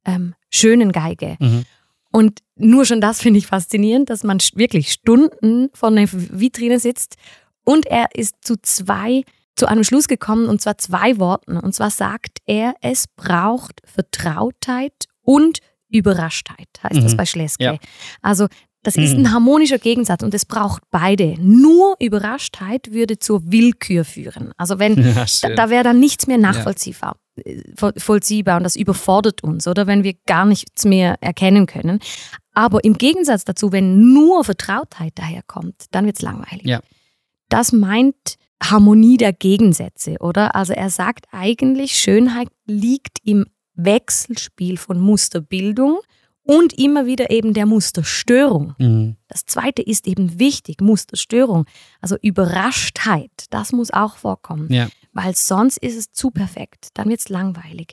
ähm, 0.05 0.35
schönen 0.51 0.93
Geige? 0.93 1.37
Mhm. 1.39 1.65
Und 2.13 2.41
nur 2.55 2.87
schon 2.87 3.01
das 3.01 3.21
finde 3.21 3.39
ich 3.39 3.47
faszinierend, 3.47 4.09
dass 4.09 4.25
man 4.25 4.39
wirklich 4.55 4.91
Stunden 4.93 5.69
vor 5.75 5.91
einer 5.91 6.07
Vitrine 6.11 6.81
sitzt 6.81 7.17
und 7.65 7.85
er 7.87 8.15
ist 8.15 8.37
zu 8.41 8.57
zwei, 8.63 9.25
zu 9.57 9.67
einem 9.67 9.85
Schluss 9.85 10.07
gekommen 10.09 10.47
und 10.49 10.61
zwar 10.61 10.79
zwei 10.79 11.19
Worten. 11.19 11.57
Und 11.57 11.75
zwar 11.75 11.91
sagt 11.91 12.39
er, 12.47 12.75
es 12.83 13.07
braucht 13.17 13.81
Vertrautheit 13.85 15.07
und 15.23 15.61
Überraschtheit, 15.89 16.69
heißt 16.83 17.03
das 17.03 17.13
Mhm. 17.13 17.17
bei 17.17 17.27
Schleske. 17.27 17.65
Ja. 17.65 17.77
Also 18.23 18.47
das 18.83 18.97
ist 18.97 19.15
ein 19.15 19.33
harmonischer 19.33 19.79
Gegensatz 19.79 20.23
und 20.23 20.33
es 20.33 20.45
braucht 20.45 20.83
beide. 20.93 21.35
Nur 21.41 21.97
Überraschtheit 21.99 22.93
würde 22.93 23.19
zur 23.19 23.51
Willkür 23.51 24.05
führen. 24.05 24.53
Also 24.57 24.79
wenn 24.79 24.95
Ja, 25.17 25.27
da, 25.43 25.49
da 25.55 25.71
wäre 25.71 25.83
dann 25.83 25.99
nichts 25.99 26.29
mehr 26.29 26.39
nachvollziehbar, 26.39 27.17
äh, 27.45 27.63
voll- 27.77 27.95
vollziehbar 27.97 28.59
und 28.59 28.63
das 28.63 28.77
überfordert 28.77 29.43
uns, 29.43 29.67
oder 29.67 29.89
wenn 29.89 30.05
wir 30.05 30.15
gar 30.27 30.45
nichts 30.45 30.85
mehr 30.85 31.17
erkennen 31.21 31.67
können. 31.67 31.99
Aber 32.53 32.85
im 32.85 32.95
Gegensatz 32.97 33.45
dazu, 33.45 33.73
wenn 33.73 34.13
nur 34.13 34.45
Vertrautheit 34.45 35.13
daherkommt, 35.19 35.87
dann 35.91 36.07
wird 36.07 36.17
es 36.17 36.23
langweilig. 36.23 36.67
Ja. 36.67 36.81
Das 37.49 37.73
meint 37.73 38.37
Harmonie 38.63 39.17
der 39.17 39.33
Gegensätze, 39.33 40.17
oder? 40.21 40.55
Also 40.55 40.73
er 40.73 40.91
sagt 40.91 41.27
eigentlich, 41.33 41.93
Schönheit 41.93 42.49
liegt 42.67 43.19
im 43.23 43.47
Wechselspiel 43.75 44.77
von 44.79 44.99
Musterbildung 45.01 45.99
und 46.43 46.79
immer 46.79 47.07
wieder 47.07 47.31
eben 47.31 47.53
der 47.55 47.67
Musterstörung. 47.67 48.75
Mhm. 48.79 49.17
Das 49.29 49.45
zweite 49.47 49.83
ist 49.83 50.07
eben 50.07 50.39
wichtig, 50.39 50.81
Musterstörung. 50.81 51.67
Also 52.01 52.17
Überraschtheit, 52.23 53.31
das 53.51 53.73
muss 53.73 53.93
auch 53.93 54.17
vorkommen, 54.17 54.73
Ja. 54.73 54.89
weil 55.13 55.35
sonst 55.35 55.77
ist 55.79 55.97
es 55.97 56.13
zu 56.13 56.31
perfekt, 56.31 56.89
dann 56.95 57.09
wird 57.09 57.21
es 57.21 57.29
langweilig. 57.29 57.93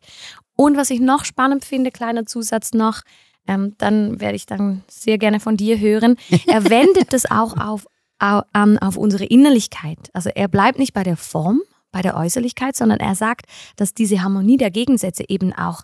Und 0.55 0.77
was 0.77 0.89
ich 0.91 0.99
noch 0.99 1.25
spannend 1.25 1.65
finde, 1.65 1.91
kleiner 1.91 2.25
Zusatz 2.25 2.73
noch, 2.73 3.01
ähm, 3.47 3.73
dann 3.77 4.21
werde 4.21 4.35
ich 4.35 4.45
dann 4.45 4.83
sehr 4.87 5.17
gerne 5.17 5.39
von 5.39 5.57
dir 5.57 5.77
hören, 5.79 6.15
er 6.47 6.63
wendet 6.69 7.11
das 7.11 7.29
auch 7.29 7.57
auf, 7.57 7.85
au- 7.85 7.89
an 8.23 8.77
auf 8.77 8.97
unsere 8.97 9.25
Innerlichkeit. 9.25 10.09
Also 10.13 10.29
er 10.33 10.47
bleibt 10.47 10.79
nicht 10.79 10.93
bei 10.93 11.03
der 11.03 11.17
Form, 11.17 11.61
bei 11.91 12.01
der 12.01 12.15
Äußerlichkeit, 12.17 12.75
sondern 12.75 12.99
er 12.99 13.15
sagt, 13.15 13.45
dass 13.75 13.93
diese 13.93 14.21
Harmonie 14.23 14.57
der 14.57 14.71
Gegensätze 14.71 15.25
eben 15.27 15.53
auch 15.53 15.83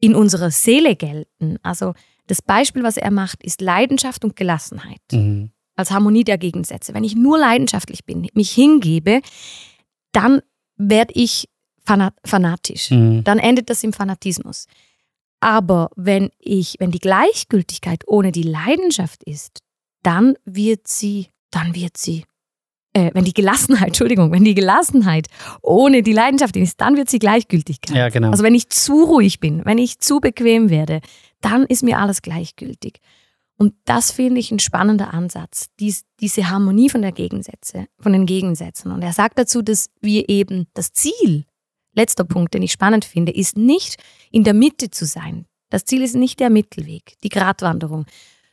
in 0.00 0.14
unserer 0.14 0.50
Seele 0.50 0.94
gelten. 0.96 1.58
Also 1.62 1.94
das 2.26 2.42
Beispiel, 2.42 2.82
was 2.82 2.96
er 2.96 3.10
macht, 3.10 3.42
ist 3.42 3.60
Leidenschaft 3.60 4.24
und 4.24 4.36
Gelassenheit. 4.36 5.00
Mhm. 5.12 5.50
als 5.76 5.92
Harmonie 5.92 6.24
der 6.24 6.38
Gegensätze. 6.38 6.92
Wenn 6.92 7.04
ich 7.04 7.14
nur 7.14 7.38
leidenschaftlich 7.38 8.04
bin, 8.04 8.26
mich 8.34 8.50
hingebe, 8.50 9.20
dann 10.10 10.42
werde 10.76 11.14
ich 11.14 11.48
fanatisch. 11.84 12.90
Mhm. 12.90 13.22
Dann 13.24 13.38
endet 13.38 13.70
das 13.70 13.84
im 13.84 13.92
Fanatismus. 13.92 14.66
Aber 15.40 15.90
wenn 15.94 16.30
ich, 16.38 16.76
wenn 16.80 16.90
die 16.90 16.98
Gleichgültigkeit 16.98 18.02
ohne 18.08 18.32
die 18.32 18.42
Leidenschaft 18.42 19.22
ist, 19.22 19.60
dann 20.02 20.34
wird 20.44 20.88
sie, 20.88 21.28
dann 21.50 21.74
wird 21.74 21.96
sie, 21.96 22.24
äh, 22.92 23.10
wenn 23.14 23.24
die 23.24 23.34
Gelassenheit, 23.34 23.86
Entschuldigung, 23.88 24.32
wenn 24.32 24.44
die 24.44 24.54
Gelassenheit 24.54 25.28
ohne 25.62 26.02
die 26.02 26.12
Leidenschaft 26.12 26.56
ist, 26.56 26.80
dann 26.80 26.96
wird 26.96 27.10
sie 27.10 27.18
Gleichgültigkeit. 27.18 27.96
Ja, 27.96 28.08
genau. 28.08 28.30
Also 28.30 28.42
wenn 28.42 28.54
ich 28.54 28.68
zu 28.70 29.04
ruhig 29.04 29.40
bin, 29.40 29.64
wenn 29.64 29.78
ich 29.78 29.98
zu 29.98 30.20
bequem 30.20 30.70
werde, 30.70 31.00
dann 31.40 31.64
ist 31.64 31.82
mir 31.82 31.98
alles 31.98 32.22
gleichgültig. 32.22 33.00
Und 33.58 33.74
das 33.84 34.12
finde 34.12 34.38
ich 34.38 34.52
ein 34.52 34.60
spannender 34.60 35.12
Ansatz, 35.12 35.68
dies, 35.80 36.04
diese 36.20 36.48
Harmonie 36.48 36.88
von 36.88 37.02
der 37.02 37.10
Gegensätze, 37.10 37.86
von 37.98 38.12
den 38.12 38.24
Gegensätzen. 38.24 38.92
Und 38.92 39.02
er 39.02 39.12
sagt 39.12 39.36
dazu, 39.36 39.62
dass 39.62 39.90
wir 40.00 40.28
eben 40.28 40.68
das 40.74 40.92
Ziel, 40.92 41.44
letzter 41.92 42.22
Punkt, 42.22 42.54
den 42.54 42.62
ich 42.62 42.70
spannend 42.70 43.04
finde, 43.04 43.32
ist 43.32 43.56
nicht 43.56 43.96
in 44.30 44.44
der 44.44 44.54
Mitte 44.54 44.90
zu 44.90 45.06
sein. 45.06 45.46
Das 45.70 45.84
Ziel 45.84 46.02
ist 46.02 46.14
nicht 46.14 46.38
der 46.38 46.50
Mittelweg, 46.50 47.16
die 47.24 47.28
Gratwanderung, 47.28 48.06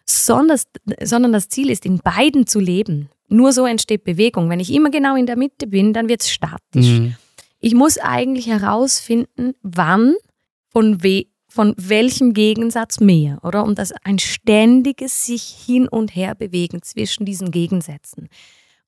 sondern, 0.06 0.60
sondern 1.04 1.34
das 1.34 1.50
Ziel 1.50 1.70
ist, 1.70 1.86
in 1.86 2.00
beiden 2.00 2.48
zu 2.48 2.60
leben. 2.60 3.10
Nur 3.28 3.54
so 3.54 3.66
entsteht 3.66 4.04
Bewegung. 4.04 4.50
Wenn 4.50 4.60
ich 4.60 4.72
immer 4.72 4.92
genau 4.92 5.16
in 5.16 5.26
der 5.26 5.36
Mitte 5.38 5.68
bin, 5.68 5.94
dann 5.94 6.08
wird 6.08 6.22
es 6.22 6.30
statisch. 6.32 6.88
Mhm. 7.00 7.16
Ich 7.60 7.74
muss 7.74 7.98
eigentlich 7.98 8.48
herausfinden, 8.48 9.54
wann, 9.64 10.14
von 10.70 11.04
we 11.04 11.26
von 11.48 11.74
welchem 11.78 12.34
Gegensatz 12.34 13.00
mehr, 13.00 13.40
oder? 13.42 13.64
Und 13.64 13.80
das 13.80 13.94
ein 14.04 14.20
ständiges 14.20 15.26
sich 15.26 15.44
hin 15.44 15.88
und 15.88 16.14
her 16.14 16.36
bewegen 16.36 16.82
zwischen 16.82 17.26
diesen 17.26 17.50
Gegensätzen. 17.50 18.28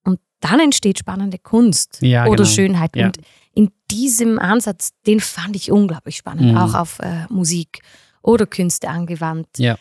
Und 0.04 0.20
dann 0.42 0.60
entsteht 0.60 1.00
spannende 1.00 1.38
Kunst 1.38 2.00
ja, 2.02 2.26
oder 2.26 2.44
genau. 2.44 2.50
Schönheit. 2.50 2.94
Ja. 2.98 3.06
Und 3.06 3.20
in 3.54 3.72
diesem 3.90 4.38
Ansatz, 4.38 4.90
den 5.08 5.22
fand 5.22 5.56
ich 5.56 5.72
unglaublich 5.72 6.18
spannend, 6.18 6.52
Mhm. 6.52 6.58
auch 6.58 6.74
auf 6.74 7.00
äh, 7.00 7.26
Musik 7.30 7.80
oder 8.22 8.46
Künste 8.46 8.90
angewandt. 8.90 9.48
Ja. 9.58 9.78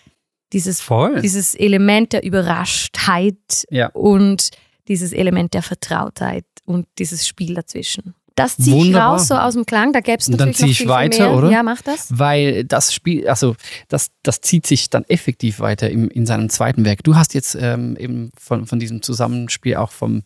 Dieses, 0.53 0.81
Voll. 0.81 1.21
dieses 1.21 1.55
Element 1.55 2.13
der 2.13 2.23
Überraschtheit 2.25 3.67
Ja. 3.71 3.89
und 3.89 4.51
dieses 4.89 5.13
Element 5.13 5.55
der 5.55 5.63
Vertrautheit 5.63 6.45
und 6.65 6.87
dieses 6.99 7.27
Spiel 7.27 7.55
dazwischen. 7.55 8.15
Das 8.37 8.57
ziehe 8.59 8.91
ich 8.91 8.95
raus 8.95 9.29
so 9.29 9.35
aus 9.35 9.55
dem 9.55 9.65
Klang. 9.65 9.95
Da 9.95 10.01
gäbe 10.01 10.19
es 10.19 10.29
Und 10.29 10.39
dann 10.39 10.51
natürlich 10.51 10.77
zieh 10.79 10.85
noch 10.85 11.01
ich 11.01 11.09
viel, 11.13 11.19
weiter, 11.21 11.29
mehr. 11.31 11.39
oder? 11.39 11.51
Ja, 11.51 11.63
mach 11.63 11.81
das. 11.81 12.09
Weil 12.11 12.65
das 12.65 12.93
Spiel, 12.93 13.27
also 13.29 13.57
das, 13.89 14.11
das 14.23 14.43
zieht 14.43 14.67
sich 14.67 14.91
dann 14.91 15.05
effektiv 15.05 15.59
weiter 15.59 15.89
im, 15.91 16.11
in 16.11 16.27
seinem 16.27 16.51
zweiten 16.51 16.85
Werk. 16.85 17.03
Du 17.03 17.17
hast 17.17 17.33
jetzt 17.33 17.57
ähm, 17.59 17.97
eben 17.99 18.31
von, 18.39 18.67
von 18.67 18.79
diesem 18.79 19.01
Zusammenspiel 19.01 19.77
auch 19.77 19.91
vom, 19.91 20.23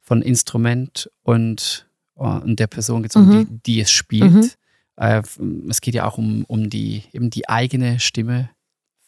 von 0.00 0.22
Instrument 0.22 1.08
und, 1.22 1.86
äh, 2.16 2.22
und 2.24 2.58
der 2.58 2.66
Person 2.66 3.04
gezogen, 3.04 3.26
Mhm. 3.28 3.46
die, 3.62 3.74
die 3.74 3.80
es 3.80 3.92
spielt. 3.92 4.32
Mhm. 4.32 4.50
Äh, 4.96 5.22
es 5.70 5.80
geht 5.80 5.94
ja 5.94 6.04
auch 6.08 6.18
um, 6.18 6.44
um 6.48 6.68
die, 6.68 7.04
eben 7.12 7.30
die 7.30 7.48
eigene 7.48 8.00
Stimme 8.00 8.50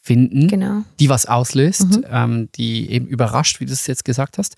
finden, 0.04 0.48
Genau. 0.48 0.82
die 1.00 1.08
was 1.08 1.24
auslöst, 1.26 1.96
Mhm. 1.98 2.04
ähm, 2.10 2.48
die 2.56 2.90
eben 2.90 3.06
überrascht, 3.06 3.58
wie 3.60 3.64
du 3.66 3.72
es 3.72 3.86
jetzt 3.86 4.04
gesagt 4.04 4.36
hast. 4.38 4.54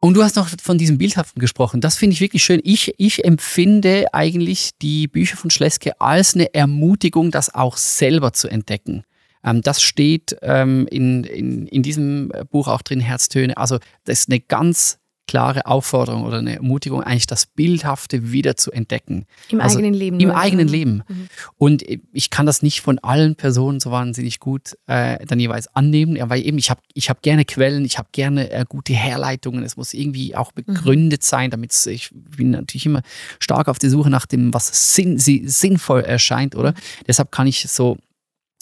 Und 0.00 0.14
du 0.14 0.22
hast 0.22 0.36
noch 0.36 0.48
von 0.62 0.76
diesem 0.78 0.98
Bildhaften 0.98 1.40
gesprochen. 1.40 1.80
Das 1.80 1.96
finde 1.96 2.14
ich 2.14 2.20
wirklich 2.20 2.42
schön. 2.44 2.60
Ich, 2.64 2.94
ich 2.98 3.24
empfinde 3.24 4.12
eigentlich 4.12 4.70
die 4.82 5.08
Bücher 5.08 5.36
von 5.36 5.50
Schleske 5.50 6.00
als 6.00 6.34
eine 6.34 6.52
Ermutigung, 6.54 7.30
das 7.30 7.54
auch 7.54 7.76
selber 7.76 8.32
zu 8.32 8.48
entdecken. 8.48 9.04
Ähm, 9.42 9.60
das 9.62 9.82
steht 9.82 10.36
ähm, 10.42 10.86
in, 10.90 11.24
in, 11.24 11.66
in 11.66 11.82
diesem 11.82 12.32
Buch 12.50 12.68
auch 12.68 12.82
drin, 12.82 13.00
Herztöne. 13.00 13.56
Also 13.56 13.78
das 14.04 14.20
ist 14.20 14.30
eine 14.30 14.40
ganz 14.40 14.98
klare 15.26 15.66
Aufforderung 15.66 16.24
oder 16.24 16.38
eine 16.38 16.56
Ermutigung, 16.56 17.02
eigentlich 17.02 17.26
das 17.26 17.46
Bildhafte 17.46 18.30
wieder 18.32 18.56
zu 18.56 18.70
entdecken. 18.72 19.26
Im 19.48 19.60
Also 19.60 19.78
eigenen 19.78 19.94
Leben. 19.94 20.20
Im 20.20 20.30
eigenen 20.30 20.66
Mhm. 20.66 20.72
Leben. 20.72 21.02
Mhm. 21.08 21.28
Und 21.56 21.84
ich 22.12 22.30
kann 22.30 22.46
das 22.46 22.62
nicht 22.62 22.80
von 22.82 22.98
allen 22.98 23.34
Personen 23.34 23.80
so 23.80 23.90
wahnsinnig 23.90 24.40
gut 24.40 24.76
äh, 24.86 25.24
dann 25.26 25.40
jeweils 25.40 25.68
annehmen, 25.74 26.16
ja, 26.16 26.28
weil 26.28 26.44
eben 26.44 26.58
ich 26.58 26.70
habe 26.70 26.80
ich 26.92 27.08
hab 27.10 27.22
gerne 27.22 27.44
Quellen, 27.44 27.84
ich 27.84 27.98
habe 27.98 28.08
gerne 28.12 28.50
äh, 28.50 28.64
gute 28.68 28.92
Herleitungen, 28.92 29.64
es 29.64 29.76
muss 29.76 29.94
irgendwie 29.94 30.36
auch 30.36 30.52
begründet 30.52 31.24
sein, 31.24 31.50
damit 31.50 31.74
ich 31.86 32.10
bin 32.12 32.50
natürlich 32.50 32.86
immer 32.86 33.02
stark 33.40 33.68
auf 33.68 33.78
der 33.78 33.90
Suche 33.90 34.10
nach 34.10 34.26
dem, 34.26 34.52
was 34.52 34.94
sinn, 34.94 35.18
sinnvoll 35.18 36.02
erscheint, 36.02 36.54
oder? 36.54 36.74
Deshalb 37.06 37.32
kann 37.32 37.46
ich 37.46 37.66
so 37.68 37.96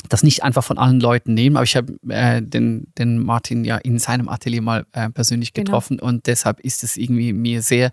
das 0.08 0.22
nicht 0.22 0.42
einfach 0.42 0.64
von 0.64 0.78
allen 0.78 1.00
Leuten 1.00 1.34
nehmen, 1.34 1.56
aber 1.56 1.64
ich 1.64 1.76
habe 1.76 1.94
äh, 2.08 2.42
den, 2.42 2.92
den 2.98 3.18
Martin 3.18 3.64
ja 3.64 3.76
in 3.76 3.98
seinem 3.98 4.28
Atelier 4.28 4.62
mal 4.62 4.86
äh, 4.92 5.10
persönlich 5.10 5.52
Genau. 5.52 5.64
getroffen 5.66 6.00
und 6.00 6.26
deshalb 6.26 6.60
ist 6.60 6.82
es 6.84 6.96
irgendwie 6.96 7.32
mir 7.32 7.62
sehr 7.62 7.92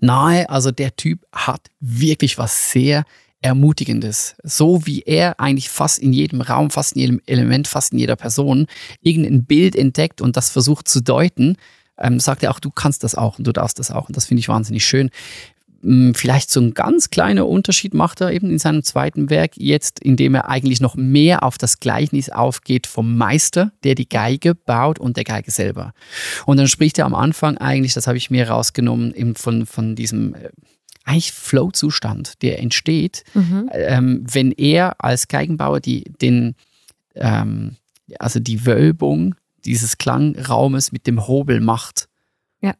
nahe. 0.00 0.48
Also 0.48 0.70
der 0.70 0.96
Typ 0.96 1.24
hat 1.32 1.68
wirklich 1.80 2.38
was 2.38 2.70
sehr 2.70 3.04
Ermutigendes. 3.40 4.36
So 4.42 4.86
wie 4.86 5.02
er 5.02 5.38
eigentlich 5.38 5.68
fast 5.68 5.98
in 5.98 6.14
jedem 6.14 6.40
Raum, 6.40 6.70
fast 6.70 6.94
in 6.94 7.00
jedem 7.00 7.20
Element, 7.26 7.68
fast 7.68 7.92
in 7.92 7.98
jeder 7.98 8.16
Person 8.16 8.66
irgendein 9.02 9.44
Bild 9.44 9.76
entdeckt 9.76 10.22
und 10.22 10.38
das 10.38 10.48
versucht 10.48 10.88
zu 10.88 11.02
deuten, 11.02 11.56
ähm, 11.98 12.20
sagt 12.20 12.42
er 12.42 12.50
auch, 12.50 12.58
du 12.58 12.70
kannst 12.70 13.04
das 13.04 13.14
auch 13.14 13.38
und 13.38 13.46
du 13.46 13.52
darfst 13.52 13.78
das 13.78 13.90
auch. 13.90 14.08
Und 14.08 14.16
das 14.16 14.24
finde 14.24 14.40
ich 14.40 14.48
wahnsinnig 14.48 14.86
schön. 14.86 15.10
Vielleicht 16.14 16.50
so 16.50 16.60
ein 16.60 16.72
ganz 16.72 17.10
kleiner 17.10 17.46
Unterschied 17.46 17.92
macht 17.92 18.20
er 18.20 18.32
eben 18.32 18.50
in 18.50 18.58
seinem 18.58 18.82
zweiten 18.82 19.28
Werk 19.28 19.52
jetzt, 19.56 20.00
indem 20.00 20.34
er 20.34 20.48
eigentlich 20.48 20.80
noch 20.80 20.96
mehr 20.96 21.42
auf 21.42 21.58
das 21.58 21.78
Gleichnis 21.80 22.30
aufgeht 22.30 22.86
vom 22.86 23.16
Meister, 23.16 23.72
der 23.82 23.94
die 23.94 24.08
Geige 24.08 24.54
baut 24.54 24.98
und 24.98 25.16
der 25.16 25.24
Geige 25.24 25.50
selber. 25.50 25.92
Und 26.46 26.56
dann 26.56 26.68
spricht 26.68 26.98
er 26.98 27.04
am 27.06 27.14
Anfang 27.14 27.58
eigentlich, 27.58 27.92
das 27.92 28.06
habe 28.06 28.16
ich 28.16 28.30
mir 28.30 28.48
rausgenommen, 28.48 29.14
eben 29.14 29.34
von, 29.34 29.66
von 29.66 29.94
diesem 29.94 30.34
äh, 30.34 30.48
eigentlich 31.04 31.32
Flow-Zustand, 31.32 32.42
der 32.42 32.60
entsteht, 32.60 33.24
Mhm. 33.34 33.68
ähm, 33.72 34.24
wenn 34.30 34.52
er 34.52 34.96
als 35.04 35.28
Geigenbauer 35.28 35.80
die, 35.80 36.04
den, 36.20 36.54
ähm, 37.14 37.76
also 38.18 38.40
die 38.40 38.64
Wölbung 38.64 39.34
dieses 39.64 39.98
Klangraumes 39.98 40.92
mit 40.92 41.06
dem 41.06 41.26
Hobel 41.26 41.60
macht. 41.60 42.08
Ja. 42.60 42.74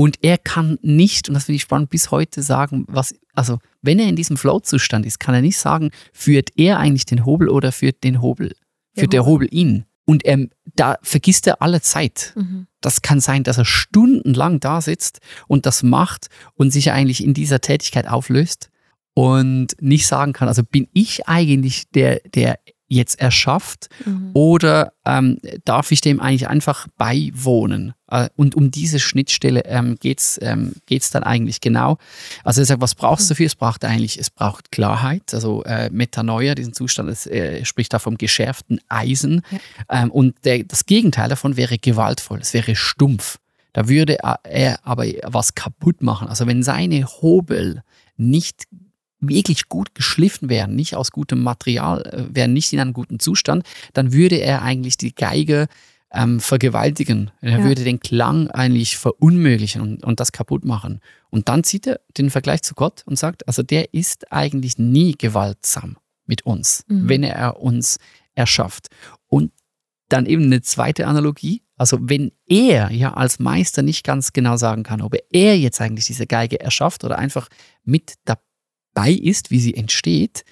Und 0.00 0.18
er 0.22 0.38
kann 0.38 0.78
nicht, 0.80 1.28
und 1.28 1.34
das 1.34 1.46
finde 1.46 1.56
ich 1.56 1.62
spannend, 1.62 1.90
bis 1.90 2.12
heute 2.12 2.40
sagen, 2.40 2.84
was, 2.86 3.16
also 3.34 3.58
wenn 3.82 3.98
er 3.98 4.08
in 4.08 4.14
diesem 4.14 4.36
Flow-Zustand 4.36 5.04
ist, 5.04 5.18
kann 5.18 5.34
er 5.34 5.42
nicht 5.42 5.58
sagen, 5.58 5.90
führt 6.12 6.50
er 6.56 6.78
eigentlich 6.78 7.04
den 7.04 7.26
Hobel 7.26 7.48
oder 7.48 7.72
führt 7.72 8.04
den 8.04 8.22
Hobel, 8.22 8.54
führt 8.94 9.12
der 9.12 9.26
Hobel 9.26 9.48
ihn. 9.50 9.86
Und 10.04 10.24
er, 10.24 10.46
da 10.76 10.98
vergisst 11.02 11.48
er 11.48 11.62
alle 11.62 11.80
Zeit. 11.80 12.32
Mhm. 12.36 12.68
Das 12.80 13.02
kann 13.02 13.18
sein, 13.18 13.42
dass 13.42 13.58
er 13.58 13.64
stundenlang 13.64 14.60
da 14.60 14.80
sitzt 14.80 15.18
und 15.48 15.66
das 15.66 15.82
macht 15.82 16.28
und 16.54 16.72
sich 16.72 16.92
eigentlich 16.92 17.24
in 17.24 17.34
dieser 17.34 17.60
Tätigkeit 17.60 18.06
auflöst 18.06 18.70
und 19.14 19.74
nicht 19.80 20.06
sagen 20.06 20.32
kann, 20.32 20.46
also 20.46 20.62
bin 20.62 20.86
ich 20.92 21.26
eigentlich 21.26 21.90
der, 21.90 22.20
der 22.20 22.60
jetzt 22.88 23.20
erschafft 23.20 23.88
Mhm. 24.04 24.30
oder 24.34 24.92
ähm, 25.04 25.38
darf 25.64 25.92
ich 25.92 26.00
dem 26.00 26.20
eigentlich 26.20 26.48
einfach 26.48 26.88
beiwohnen? 26.96 27.94
Äh, 28.10 28.28
und 28.36 28.54
um 28.54 28.70
diese 28.70 28.98
Schnittstelle 28.98 29.64
ähm, 29.66 29.96
geht 30.00 30.20
es 30.20 30.38
ähm, 30.42 30.72
geht's 30.86 31.10
dann 31.10 31.22
eigentlich 31.22 31.60
genau. 31.60 31.98
Also 32.44 32.62
er 32.62 32.66
sagt, 32.66 32.80
was 32.80 32.94
brauchst 32.94 33.28
du 33.28 33.34
dafür? 33.34 33.46
Es 33.46 33.54
braucht 33.56 33.84
eigentlich, 33.84 34.18
es 34.18 34.30
braucht 34.30 34.72
Klarheit, 34.72 35.34
also 35.34 35.62
äh, 35.64 35.90
Metanoia, 35.90 36.54
diesen 36.54 36.72
Zustand, 36.72 37.10
es 37.10 37.26
äh, 37.26 37.64
spricht 37.64 37.92
da 37.92 37.98
vom 37.98 38.16
geschärften 38.16 38.80
Eisen. 38.88 39.42
Ja. 39.50 40.02
Ähm, 40.02 40.10
und 40.10 40.34
der, 40.44 40.64
das 40.64 40.86
Gegenteil 40.86 41.28
davon 41.28 41.56
wäre 41.56 41.78
gewaltvoll, 41.78 42.38
es 42.40 42.54
wäre 42.54 42.74
stumpf. 42.74 43.38
Da 43.74 43.88
würde 43.88 44.18
er 44.44 44.80
aber 44.82 45.04
was 45.24 45.54
kaputt 45.54 46.02
machen. 46.02 46.26
Also 46.26 46.46
wenn 46.46 46.62
seine 46.62 47.06
Hobel 47.06 47.82
nicht 48.16 48.64
wirklich 49.20 49.68
gut 49.68 49.94
geschliffen 49.94 50.48
wären, 50.48 50.76
nicht 50.76 50.94
aus 50.96 51.10
gutem 51.10 51.42
Material, 51.42 52.02
äh, 52.06 52.34
wären 52.34 52.52
nicht 52.52 52.72
in 52.72 52.80
einem 52.80 52.92
guten 52.92 53.18
Zustand, 53.20 53.64
dann 53.94 54.12
würde 54.12 54.36
er 54.36 54.62
eigentlich 54.62 54.96
die 54.96 55.14
Geige 55.14 55.66
ähm, 56.10 56.40
vergewaltigen. 56.40 57.30
Er 57.42 57.58
Ja. 57.58 57.64
würde 57.64 57.84
den 57.84 58.00
Klang 58.00 58.50
eigentlich 58.50 58.96
verunmöglichen 58.96 59.82
und, 59.82 60.04
und 60.04 60.20
das 60.20 60.32
kaputt 60.32 60.64
machen. 60.64 61.00
Und 61.30 61.48
dann 61.50 61.64
zieht 61.64 61.86
er 61.86 62.00
den 62.16 62.30
Vergleich 62.30 62.62
zu 62.62 62.74
Gott 62.74 63.02
und 63.06 63.18
sagt, 63.18 63.46
also 63.46 63.62
der 63.62 63.92
ist 63.92 64.32
eigentlich 64.32 64.78
nie 64.78 65.12
gewaltsam 65.18 65.98
mit 66.26 66.46
uns, 66.46 66.84
Mhm. 66.88 67.08
wenn 67.08 67.22
er 67.24 67.60
uns 67.60 67.98
erschafft. 68.34 68.86
Und 69.26 69.52
dann 70.08 70.24
eben 70.24 70.44
eine 70.44 70.62
zweite 70.62 71.06
Analogie. 71.06 71.62
Also 71.76 71.98
wenn 72.00 72.32
er 72.46 72.90
ja 72.90 73.12
als 73.12 73.38
Meister 73.38 73.82
nicht 73.82 74.02
ganz 74.02 74.32
genau 74.32 74.56
sagen 74.56 74.84
kann, 74.84 75.02
ob 75.02 75.14
er 75.30 75.58
jetzt 75.58 75.78
eigentlich 75.82 76.06
diese 76.06 76.26
Geige 76.26 76.58
erschafft 76.58 77.04
oder 77.04 77.18
einfach 77.18 77.48
mit 77.84 78.14
dabei 78.24 78.40
ist, 79.06 79.50
wie 79.50 79.60
sie 79.60 79.74
entsteht, 79.74 80.44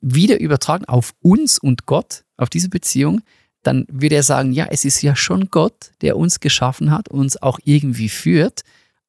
wieder 0.00 0.40
übertragen 0.40 0.84
auf 0.86 1.14
uns 1.20 1.58
und 1.58 1.86
Gott, 1.86 2.24
auf 2.36 2.50
diese 2.50 2.68
Beziehung, 2.68 3.22
dann 3.62 3.86
würde 3.90 4.14
er 4.14 4.22
sagen, 4.22 4.52
ja, 4.52 4.66
es 4.70 4.84
ist 4.84 5.02
ja 5.02 5.16
schon 5.16 5.50
Gott, 5.50 5.92
der 6.00 6.16
uns 6.16 6.40
geschaffen 6.40 6.90
hat, 6.90 7.08
uns 7.08 7.40
auch 7.42 7.58
irgendwie 7.64 8.08
führt. 8.08 8.62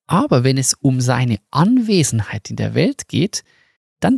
Aber 0.07 0.43
wenn 0.43 0.57
es 0.57 0.73
um 0.73 1.01
seine 1.01 1.37
Anwesenheit 1.51 2.49
in 2.49 2.55
der 2.55 2.73
Welt 2.73 3.07
geht, 3.07 3.43
dann 3.99 4.17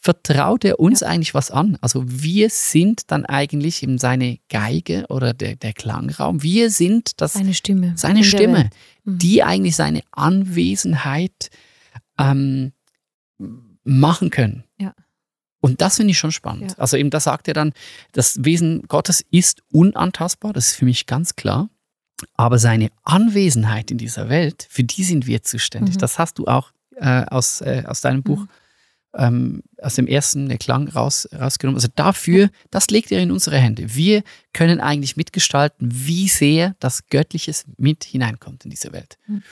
vertraut 0.00 0.64
er 0.64 0.80
uns 0.80 1.02
eigentlich 1.02 1.34
was 1.34 1.50
an. 1.50 1.76
Also 1.80 2.04
wir 2.06 2.48
sind 2.50 3.10
dann 3.10 3.26
eigentlich 3.26 3.82
eben 3.82 3.98
seine 3.98 4.38
Geige 4.48 5.06
oder 5.08 5.34
der, 5.34 5.56
der 5.56 5.72
Klangraum. 5.72 6.42
Wir 6.42 6.70
sind 6.70 7.20
das, 7.20 7.34
Seine 7.34 7.52
Stimme. 7.52 7.92
seine 7.96 8.24
Stimme. 8.24 8.70
Mhm. 9.04 9.18
die 9.18 9.42
eigentlich 9.42 9.76
seine 9.76 10.02
Anwesenheit 10.12 11.50
ähm, 12.18 12.72
machen 13.88 14.30
können. 14.30 14.64
Ja. 14.78 14.94
Und 15.60 15.80
das 15.80 15.96
finde 15.96 16.12
ich 16.12 16.18
schon 16.18 16.30
spannend. 16.32 16.72
Ja. 16.72 16.78
Also 16.78 16.96
eben, 16.96 17.10
da 17.10 17.18
sagt 17.20 17.48
er 17.48 17.54
dann, 17.54 17.72
das 18.12 18.44
Wesen 18.44 18.82
Gottes 18.86 19.24
ist 19.30 19.62
unantastbar, 19.72 20.52
das 20.52 20.68
ist 20.68 20.76
für 20.76 20.84
mich 20.84 21.06
ganz 21.06 21.34
klar. 21.36 21.68
Aber 22.34 22.58
seine 22.58 22.90
Anwesenheit 23.04 23.90
in 23.90 23.98
dieser 23.98 24.28
Welt, 24.28 24.66
für 24.70 24.84
die 24.84 25.04
sind 25.04 25.26
wir 25.26 25.42
zuständig. 25.42 25.94
Mhm. 25.96 25.98
Das 26.00 26.18
hast 26.18 26.38
du 26.38 26.46
auch 26.46 26.72
äh, 26.96 27.24
aus, 27.26 27.60
äh, 27.60 27.84
aus 27.86 28.00
deinem 28.00 28.22
Buch, 28.24 28.40
Mhm. 28.40 28.48
ähm, 29.14 29.62
aus 29.80 29.94
dem 29.94 30.06
ersten 30.08 30.48
der 30.48 30.58
Klang 30.58 30.88
raus, 30.88 31.28
rausgenommen. 31.32 31.76
Also 31.76 31.88
dafür, 31.94 32.50
das 32.70 32.88
legt 32.90 33.10
er 33.12 33.20
in 33.22 33.30
unsere 33.30 33.56
Hände. 33.58 33.94
Wir 33.94 34.22
können 34.52 34.80
eigentlich 34.80 35.16
mitgestalten, 35.16 35.88
wie 35.92 36.28
sehr 36.28 36.74
das 36.80 37.06
Göttliches 37.06 37.64
mit 37.76 38.02
hineinkommt 38.04 38.64
in 38.64 38.70
diese 38.70 38.92
Welt. 38.92 39.16
Mhm. 39.28 39.42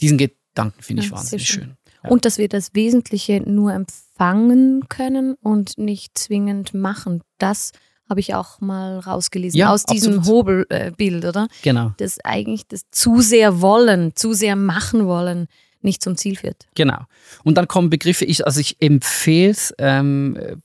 Diesen 0.00 0.18
Gedanken 0.18 0.82
finde 0.82 1.02
ich 1.04 1.10
Ja, 1.10 1.16
wahnsinnig 1.16 1.46
schön. 1.46 1.62
schön. 1.64 1.76
Ja. 2.02 2.10
Und 2.10 2.24
dass 2.24 2.38
wir 2.38 2.48
das 2.48 2.74
Wesentliche 2.74 3.40
nur 3.40 3.72
empfangen 3.72 4.88
können 4.88 5.34
und 5.42 5.78
nicht 5.78 6.18
zwingend 6.18 6.74
machen. 6.74 7.22
Das 7.38 7.72
habe 8.08 8.20
ich 8.20 8.34
auch 8.34 8.60
mal 8.60 8.98
rausgelesen 8.98 9.58
Ja, 9.58 9.72
aus 9.72 9.84
diesem 9.84 10.18
absolut. 10.18 10.48
Hobelbild, 10.48 11.24
oder? 11.24 11.48
Genau. 11.62 11.92
Dass 11.98 12.18
eigentlich 12.24 12.66
das 12.66 12.82
zu 12.90 13.20
sehr 13.20 13.60
wollen, 13.60 14.16
zu 14.16 14.32
sehr 14.32 14.56
machen 14.56 15.06
wollen, 15.06 15.46
nicht 15.80 16.02
zum 16.02 16.16
Ziel 16.16 16.36
führt. 16.36 16.66
Genau. 16.74 16.98
Und 17.44 17.56
dann 17.56 17.68
kommen 17.68 17.88
Begriffe, 17.88 18.24
ich, 18.24 18.44
also 18.44 18.60
ich 18.60 18.82
empfehle 18.82 19.50
es 19.50 19.72
ähm, 19.78 20.36
äh, 20.36 20.56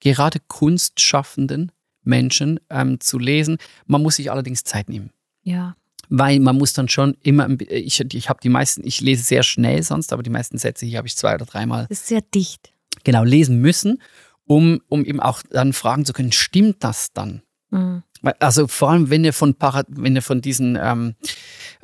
gerade 0.00 0.38
kunstschaffenden 0.46 1.72
Menschen 2.02 2.60
ähm, 2.70 3.00
zu 3.00 3.18
lesen. 3.18 3.58
Man 3.86 4.02
muss 4.02 4.16
sich 4.16 4.30
allerdings 4.30 4.62
Zeit 4.64 4.88
nehmen. 4.88 5.10
Ja. 5.42 5.76
Weil 6.08 6.40
man 6.40 6.56
muss 6.56 6.72
dann 6.72 6.88
schon 6.88 7.16
immer, 7.22 7.48
bi- 7.48 7.64
ich, 7.66 8.00
ich 8.14 8.28
habe 8.28 8.40
die 8.42 8.48
meisten, 8.48 8.86
ich 8.86 9.00
lese 9.00 9.22
sehr 9.24 9.42
schnell 9.42 9.82
sonst, 9.82 10.12
aber 10.12 10.22
die 10.22 10.30
meisten 10.30 10.58
Sätze 10.58 10.86
hier 10.86 10.98
habe 10.98 11.08
ich 11.08 11.16
zwei 11.16 11.34
oder 11.34 11.44
dreimal 11.46 11.86
Das 11.88 11.98
ist 12.00 12.06
sehr 12.08 12.20
dicht. 12.22 12.72
genau 13.04 13.24
lesen 13.24 13.60
müssen, 13.60 14.00
um, 14.44 14.80
um 14.88 15.04
eben 15.04 15.20
auch 15.20 15.42
dann 15.50 15.72
fragen 15.72 16.04
zu 16.04 16.12
können, 16.12 16.32
stimmt 16.32 16.84
das 16.84 17.12
dann? 17.12 17.42
Mhm. 17.70 18.02
Also 18.40 18.66
vor 18.66 18.90
allem, 18.90 19.10
wenn 19.10 19.24
er 19.24 19.32
von, 19.32 19.54
Para, 19.54 19.84
wenn 19.88 20.16
er 20.16 20.22
von 20.22 20.40
diesen, 20.40 20.78
ähm, 20.80 21.14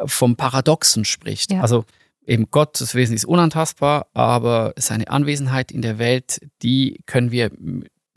vom 0.05 0.37
Paradoxen 0.37 1.05
spricht. 1.05 1.52
Ja. 1.52 1.61
Also 1.61 1.85
eben 2.26 2.50
Gott, 2.50 2.81
das 2.81 2.95
Wesen 2.95 3.14
ist 3.14 3.25
unantastbar, 3.25 4.07
aber 4.14 4.73
seine 4.76 5.09
Anwesenheit 5.09 5.71
in 5.73 5.83
der 5.83 5.99
Welt, 5.99 6.41
die 6.62 7.00
können 7.07 7.31
wir, 7.33 7.50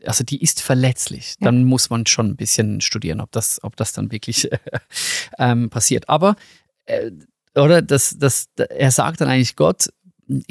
also 0.06 0.24
die 0.24 0.40
ist 0.42 0.60
verletzlich. 0.60 1.34
Ja. 1.40 1.46
Dann 1.46 1.64
muss 1.64 1.90
man 1.90 2.06
schon 2.06 2.28
ein 2.28 2.36
bisschen 2.36 2.80
studieren, 2.80 3.20
ob 3.20 3.32
das, 3.32 3.62
ob 3.62 3.76
das 3.76 3.92
dann 3.92 4.12
wirklich 4.12 4.48
ähm, 5.38 5.70
passiert. 5.70 6.08
Aber, 6.08 6.36
äh, 6.86 7.10
oder 7.54 7.82
das, 7.82 8.16
das, 8.18 8.48
er 8.56 8.90
sagt 8.90 9.20
dann 9.20 9.28
eigentlich, 9.28 9.56
Gott 9.56 9.88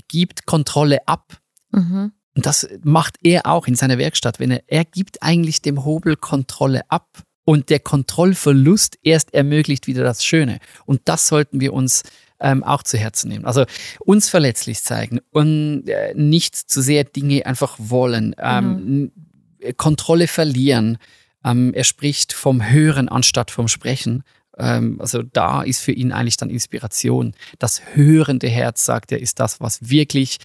gibt 0.08 0.46
Kontrolle 0.46 1.08
ab. 1.08 1.38
Mhm. 1.72 2.12
Und 2.36 2.46
das 2.46 2.68
macht 2.84 3.16
er 3.24 3.46
auch 3.46 3.68
in 3.68 3.76
seiner 3.76 3.98
Werkstatt, 3.98 4.40
wenn 4.40 4.52
er, 4.52 4.64
er 4.68 4.86
gibt 4.86 5.24
eigentlich 5.24 5.62
dem 5.62 5.86
Hobel 5.86 6.16
Kontrolle 6.18 6.82
ab 6.90 7.24
und 7.46 7.70
der 7.70 7.80
Kontrollverlust 7.80 8.98
erst 9.04 9.34
ermöglicht 9.34 9.88
wieder 9.88 10.04
das 10.04 10.26
Schöne. 10.26 10.60
Und 10.86 11.02
das 11.06 11.28
sollten 11.28 11.62
wir 11.62 11.74
uns 11.74 12.04
ähm, 12.40 12.64
auch 12.64 12.84
zu 12.84 12.98
Herzen 12.98 13.30
nehmen. 13.30 13.46
Also 13.46 13.66
uns 14.00 14.28
verletzlich 14.30 14.84
zeigen 14.84 15.20
und 15.32 15.88
äh, 15.88 16.14
nicht 16.16 16.56
zu 16.56 16.82
sehr 16.82 17.06
Dinge 17.06 17.46
einfach 17.46 17.76
wollen, 17.80 18.36
ähm, 18.40 19.12
n- 19.16 19.25
Kontrolle 19.74 20.28
verlieren. 20.28 20.98
Ähm, 21.44 21.74
er 21.74 21.84
spricht 21.84 22.34
vom 22.34 22.70
Hören 22.70 23.10
anstatt 23.10 23.52
vom 23.52 23.68
Sprechen. 23.68 24.24
Ähm, 24.58 25.00
also 25.00 25.22
da 25.22 25.64
ist 25.64 25.82
für 25.82 25.92
ihn 25.92 26.12
eigentlich 26.12 26.38
dann 26.38 26.50
Inspiration. 26.50 27.34
Das 27.60 27.82
hörende 27.94 28.48
Herz, 28.48 28.86
sagt 28.86 29.12
er, 29.12 29.20
ist 29.20 29.40
das, 29.40 29.60
was 29.60 29.90
wirklich 29.90 30.38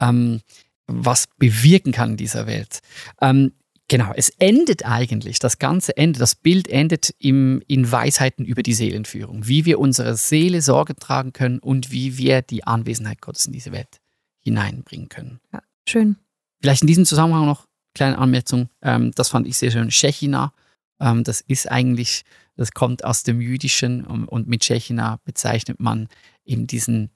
ähm, 0.00 0.40
was 0.86 1.26
bewirken 1.38 1.92
kann 1.92 2.12
in 2.12 2.16
dieser 2.16 2.46
Welt. 2.46 2.80
Ähm, 3.20 3.52
genau, 3.88 4.12
es 4.14 4.30
endet 4.38 4.84
eigentlich, 4.84 5.38
das 5.38 5.58
ganze 5.58 5.96
Ende, 5.96 6.18
das 6.18 6.34
Bild 6.34 6.68
endet 6.68 7.14
im, 7.18 7.62
in 7.66 7.90
Weisheiten 7.90 8.44
über 8.44 8.62
die 8.62 8.74
Seelenführung, 8.74 9.46
wie 9.46 9.64
wir 9.64 9.78
unserer 9.78 10.16
Seele 10.16 10.62
Sorge 10.62 10.94
tragen 10.94 11.32
können 11.32 11.58
und 11.58 11.90
wie 11.90 12.18
wir 12.18 12.42
die 12.42 12.64
Anwesenheit 12.64 13.20
Gottes 13.20 13.46
in 13.46 13.52
diese 13.52 13.72
Welt 13.72 14.00
hineinbringen 14.40 15.08
können. 15.08 15.40
Ja. 15.52 15.62
Schön. 15.88 16.16
Vielleicht 16.60 16.82
in 16.82 16.88
diesem 16.88 17.04
Zusammenhang 17.04 17.46
noch 17.46 17.65
kleine 17.96 18.18
Anmerkung, 18.18 18.68
ähm, 18.82 19.10
das 19.14 19.28
fand 19.30 19.46
ich 19.48 19.56
sehr 19.58 19.70
schön, 19.70 19.90
Shechina, 19.90 20.52
ähm, 21.00 21.24
das 21.24 21.40
ist 21.40 21.70
eigentlich, 21.70 22.22
das 22.56 22.70
kommt 22.72 23.04
aus 23.04 23.22
dem 23.24 23.40
Jüdischen 23.40 24.04
und, 24.04 24.26
und 24.26 24.46
mit 24.48 24.64
Shechina 24.64 25.18
bezeichnet 25.24 25.80
man 25.80 26.08
eben 26.44 26.66
diesen, 26.66 27.10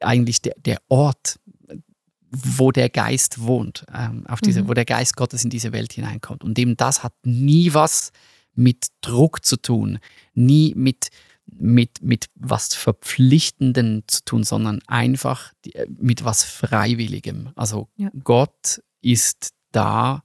eigentlich 0.00 0.40
der, 0.42 0.54
der 0.64 0.78
Ort, 0.88 1.38
wo 2.30 2.72
der 2.72 2.88
Geist 2.88 3.42
wohnt, 3.42 3.84
ähm, 3.94 4.26
auf 4.26 4.40
diese, 4.40 4.62
Mhm. 4.62 4.68
wo 4.68 4.74
der 4.74 4.86
Geist 4.86 5.16
Gottes 5.16 5.44
in 5.44 5.50
diese 5.50 5.72
Welt 5.72 5.92
hineinkommt. 5.92 6.42
Und 6.42 6.58
eben 6.58 6.76
das 6.78 7.02
hat 7.02 7.12
nie 7.24 7.74
was 7.74 8.10
mit 8.54 8.86
Druck 9.02 9.44
zu 9.44 9.56
tun, 9.56 9.98
nie 10.34 10.72
mit, 10.74 11.08
mit, 11.46 12.02
mit 12.02 12.26
was 12.34 12.74
Verpflichtenden 12.74 14.04
zu 14.06 14.24
tun, 14.24 14.44
sondern 14.44 14.80
einfach 14.86 15.52
die- 15.64 15.74
äh, 15.74 15.86
mit 15.98 16.24
was 16.24 16.42
Freiwilligem. 16.44 17.50
Also 17.54 17.88
Ja. 17.96 18.10
Gott 18.24 18.82
ist 19.02 19.52
da 19.72 20.22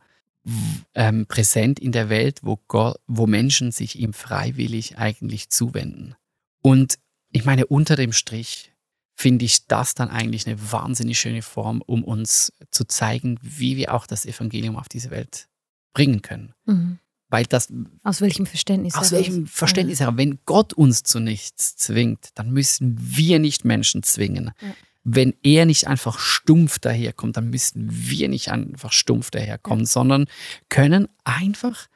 ähm, 0.93 1.25
präsent 1.27 1.79
in 1.79 1.91
der 1.91 2.09
Welt, 2.09 2.39
wo, 2.43 2.57
Gott, 2.67 2.97
wo 3.07 3.27
Menschen 3.27 3.71
sich 3.71 3.99
ihm 3.99 4.13
freiwillig 4.13 4.97
eigentlich 4.97 5.49
zuwenden. 5.49 6.15
Und 6.61 6.97
ich 7.31 7.45
meine, 7.45 7.65
unter 7.67 7.95
dem 7.95 8.13
Strich 8.13 8.71
finde 9.13 9.45
ich 9.45 9.65
das 9.67 9.95
dann 9.95 10.09
eigentlich 10.09 10.47
eine 10.47 10.71
wahnsinnig 10.71 11.19
schöne 11.19 11.41
Form, 11.41 11.81
um 11.81 12.03
uns 12.03 12.53
zu 12.71 12.85
zeigen, 12.85 13.39
wie 13.41 13.75
wir 13.75 13.93
auch 13.93 14.07
das 14.07 14.25
Evangelium 14.25 14.77
auf 14.77 14.87
diese 14.87 15.09
Welt 15.09 15.47
bringen 15.93 16.21
können. 16.21 16.53
Mhm. 16.65 16.99
Weil 17.29 17.45
das, 17.45 17.73
Aus 18.03 18.21
welchem 18.21 18.45
Verständnis? 18.45 18.95
aus 18.95 19.11
welchem 19.11 19.47
Verständnis 19.47 19.99
heraus, 19.99 20.15
wenn 20.15 20.39
Gott 20.45 20.71
uns 20.73 21.03
zu 21.03 21.19
nichts 21.19 21.75
zwingt, 21.75 22.29
dann 22.35 22.51
müssen 22.51 22.95
wir 22.99 23.39
nicht 23.39 23.65
Menschen 23.65 24.01
zwingen. 24.03 24.51
Ja. 24.61 24.73
Wenn 25.09 25.33
er 25.41 25.65
nicht 25.65 25.87
einfach 25.87 26.19
stumpf 26.19 26.79
daherkommt, 26.79 27.37
dann 27.37 27.49
müssen 27.49 27.87
wir 27.89 28.27
nicht 28.27 28.51
einfach 28.51 28.91
stumpf 28.91 29.31
daherkommen, 29.31 29.85
sondern 29.85 30.25
können 30.67 31.07
einfach 31.23 31.87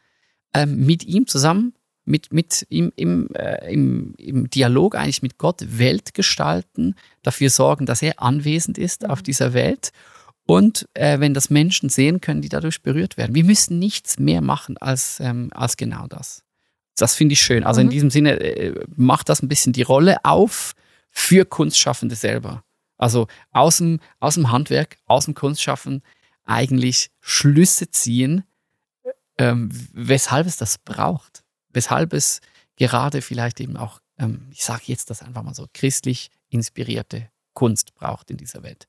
ähm, 0.54 0.86
mit 0.86 1.04
ihm 1.04 1.28
zusammen, 1.28 1.74
mit, 2.06 2.32
mit 2.32 2.66
ihm 2.70 2.94
im, 2.96 3.28
äh, 3.36 3.72
im, 3.74 4.14
im 4.18 4.50
Dialog 4.50 4.96
eigentlich 4.96 5.22
mit 5.22 5.38
Gott 5.38 5.62
Welt 5.78 6.14
gestalten, 6.14 6.96
dafür 7.22 7.50
sorgen, 7.50 7.86
dass 7.86 8.02
er 8.02 8.22
anwesend 8.22 8.78
ist 8.78 9.08
auf 9.10 9.22
dieser 9.22 9.54
Welt 9.54 9.92
und 10.46 10.88
äh, 10.94 11.20
wenn 11.20 11.34
das 11.34 11.50
Menschen 11.50 11.90
sehen 11.90 12.22
können, 12.22 12.42
die 12.42 12.50
dadurch 12.50 12.82
berührt 12.82 13.18
werden. 13.18 13.36
Wir 13.36 13.44
müssen 13.44 13.78
nichts 13.78 14.20
mehr 14.20 14.42
machen 14.42 14.78
als, 14.78 15.20
ähm, 15.20 15.50
als 15.54 15.76
genau 15.76 16.08
das. 16.08 16.44
Das 16.98 17.16
finde 17.16 17.34
ich 17.34 17.42
schön. 17.42 17.64
Also 17.64 17.82
in 17.82 17.88
Mhm. 17.88 17.92
diesem 17.92 18.10
Sinne 18.10 18.40
äh, 18.40 18.74
macht 18.96 19.28
das 19.30 19.42
ein 19.42 19.48
bisschen 19.48 19.74
die 19.74 19.82
Rolle 19.82 20.18
auf 20.24 20.74
für 21.10 21.46
Kunstschaffende 21.46 22.16
selber. 22.16 22.64
Also 23.02 23.28
aus 23.52 23.78
dem, 23.78 24.00
aus 24.20 24.36
dem 24.36 24.52
Handwerk, 24.52 24.98
aus 25.08 25.26
dem 25.26 25.34
Kunstschaffen 25.34 26.02
eigentlich 26.46 27.10
Schlüsse 27.20 27.90
ziehen, 27.90 28.44
ähm, 29.38 29.70
weshalb 29.94 30.48
es 30.48 30.58
das 30.58 30.78
braucht. 30.78 31.44
Weshalb 31.74 32.14
es 32.14 32.42
gerade 32.76 33.22
vielleicht 33.22 33.60
eben 33.60 33.76
auch, 33.78 34.02
ähm, 34.20 34.48
ich 34.52 34.64
sage 34.64 34.84
jetzt 34.86 35.10
das 35.10 35.22
einfach 35.22 35.42
mal 35.44 35.54
so, 35.54 35.68
christlich 35.74 36.30
inspirierte 36.50 37.30
Kunst 37.54 37.96
braucht 37.96 38.30
in 38.30 38.38
dieser 38.38 38.62
Welt. 38.64 38.88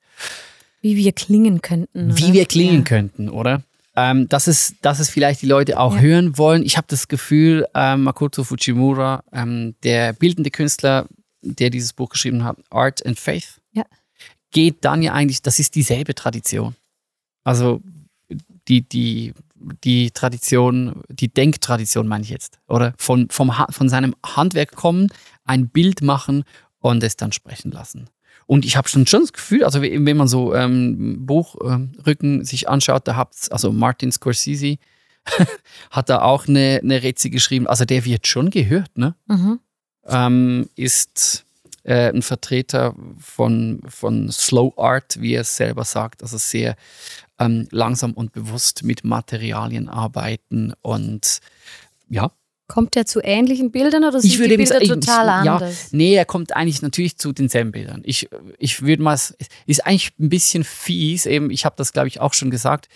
Wie 0.80 0.96
wir 0.96 1.12
klingen 1.12 1.62
könnten. 1.62 2.16
Wie 2.18 2.24
oder? 2.24 2.32
wir 2.34 2.46
klingen 2.46 2.78
Ja. 2.78 2.84
könnten, 2.84 3.28
oder? 3.28 3.62
Ähm, 3.94 4.28
dass, 4.28 4.46
es, 4.46 4.74
dass 4.82 4.98
es 5.00 5.10
vielleicht 5.10 5.42
die 5.42 5.46
Leute 5.46 5.78
auch 5.78 5.94
Ja. 5.94 6.00
hören 6.00 6.38
wollen. 6.38 6.64
Ich 6.64 6.76
habe 6.76 6.86
das 6.88 7.08
Gefühl, 7.08 7.66
ähm, 7.74 8.02
Makoto 8.04 8.42
Fujimura, 8.42 9.22
ähm, 9.32 9.74
der 9.84 10.12
bildende 10.14 10.50
Künstler, 10.50 11.06
der 11.42 11.70
dieses 11.70 11.92
Buch 11.92 12.08
geschrieben 12.08 12.42
hat, 12.44 12.56
Art 12.70 13.04
and 13.06 13.18
Faith, 13.18 13.60
Ja. 13.72 13.84
Geht 14.52 14.84
dann 14.84 15.02
ja 15.02 15.12
eigentlich, 15.12 15.42
das 15.42 15.58
ist 15.58 15.74
dieselbe 15.74 16.14
Tradition. 16.14 16.76
Also 17.44 17.80
die, 18.68 18.82
die, 18.82 19.34
die 19.84 20.10
Tradition, 20.10 21.02
die 21.08 21.28
Denktradition 21.28 22.06
meine 22.06 22.24
ich 22.24 22.30
jetzt, 22.30 22.58
oder? 22.68 22.94
Von, 22.98 23.28
vom, 23.30 23.52
von 23.70 23.88
seinem 23.88 24.14
Handwerk 24.24 24.76
kommen, 24.76 25.08
ein 25.44 25.68
Bild 25.68 26.02
machen 26.02 26.44
und 26.78 27.02
es 27.02 27.16
dann 27.16 27.32
sprechen 27.32 27.72
lassen. 27.72 28.08
Und 28.46 28.64
ich 28.64 28.76
habe 28.76 28.88
schon, 28.88 29.06
schon 29.06 29.22
das 29.22 29.32
Gefühl, 29.32 29.64
also 29.64 29.82
wenn 29.82 30.16
man 30.16 30.28
so 30.28 30.54
ähm, 30.54 31.24
Buchrücken 31.26 32.44
sich 32.44 32.68
anschaut, 32.68 33.06
da 33.08 33.16
habt 33.16 33.50
also 33.50 33.72
Martin 33.72 34.12
Scorsese 34.12 34.76
hat 35.90 36.10
da 36.10 36.22
auch 36.22 36.48
eine, 36.48 36.80
eine 36.82 37.02
Rätsel 37.02 37.30
geschrieben. 37.30 37.66
Also 37.66 37.84
der 37.84 38.04
wird 38.04 38.26
schon 38.26 38.50
gehört, 38.50 38.98
ne? 38.98 39.14
Mhm. 39.26 39.60
Ähm, 40.06 40.68
ist 40.74 41.44
äh, 41.84 42.08
ein 42.08 42.22
Vertreter 42.22 42.94
von, 43.18 43.80
von 43.88 44.30
Slow 44.30 44.72
Art, 44.76 45.20
wie 45.20 45.34
er 45.34 45.42
es 45.42 45.56
selber 45.56 45.84
sagt, 45.84 46.22
also 46.22 46.38
sehr 46.38 46.76
ähm, 47.38 47.68
langsam 47.70 48.12
und 48.12 48.32
bewusst 48.32 48.82
mit 48.84 49.04
Materialien 49.04 49.88
arbeiten 49.88 50.72
und 50.82 51.40
ja, 52.08 52.30
Kommt 52.68 52.96
er 52.96 53.04
zu 53.04 53.20
ähnlichen 53.22 53.70
Bildern 53.70 54.02
oder 54.04 54.18
sind 54.18 54.30
ich 54.30 54.38
würde 54.38 54.56
die 54.56 54.56
Bilder 54.56 54.78
sagen, 54.78 55.00
total 55.00 55.44
ja, 55.44 55.56
anders? 55.56 55.88
Nee, 55.92 56.14
er 56.14 56.24
kommt 56.24 56.56
eigentlich 56.56 56.80
natürlich 56.80 57.18
zu 57.18 57.32
denselben 57.32 57.70
Bildern. 57.70 58.00
Ich, 58.02 58.30
ich 58.58 58.80
würde 58.80 59.02
mal, 59.02 59.12
ist 59.12 59.86
eigentlich 59.86 60.12
ein 60.18 60.30
bisschen 60.30 60.64
fies, 60.64 61.26
eben, 61.26 61.50
ich 61.50 61.66
habe 61.66 61.74
das 61.76 61.92
glaube 61.92 62.08
ich 62.08 62.20
auch 62.20 62.32
schon 62.32 62.50
gesagt. 62.50 62.88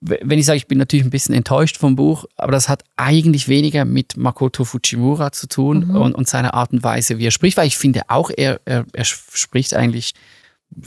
Wenn 0.00 0.38
ich 0.38 0.44
sage, 0.46 0.58
ich 0.58 0.66
bin 0.66 0.78
natürlich 0.78 1.06
ein 1.06 1.10
bisschen 1.10 1.34
enttäuscht 1.34 1.78
vom 1.78 1.96
Buch, 1.96 2.26
aber 2.36 2.52
das 2.52 2.68
hat 2.68 2.84
eigentlich 2.96 3.48
weniger 3.48 3.84
mit 3.84 4.16
Makoto 4.16 4.64
Fujimura 4.64 5.32
zu 5.32 5.48
tun 5.48 5.88
Mhm. 5.88 5.96
und, 5.96 6.14
und 6.14 6.28
seiner 6.28 6.54
Art 6.54 6.72
und 6.72 6.82
Weise, 6.82 7.18
wie 7.18 7.26
er 7.26 7.30
spricht, 7.30 7.56
weil 7.56 7.66
ich 7.66 7.78
finde 7.78 8.02
auch, 8.08 8.30
er, 8.36 8.60
er, 8.66 8.84
er 8.92 9.04
spricht 9.04 9.72
eigentlich 9.74 10.12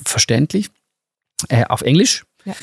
verständlich 0.06 0.70
äh, 1.50 1.64
auf 1.66 1.82
Englisch. 1.82 2.24
Ja. 2.46 2.56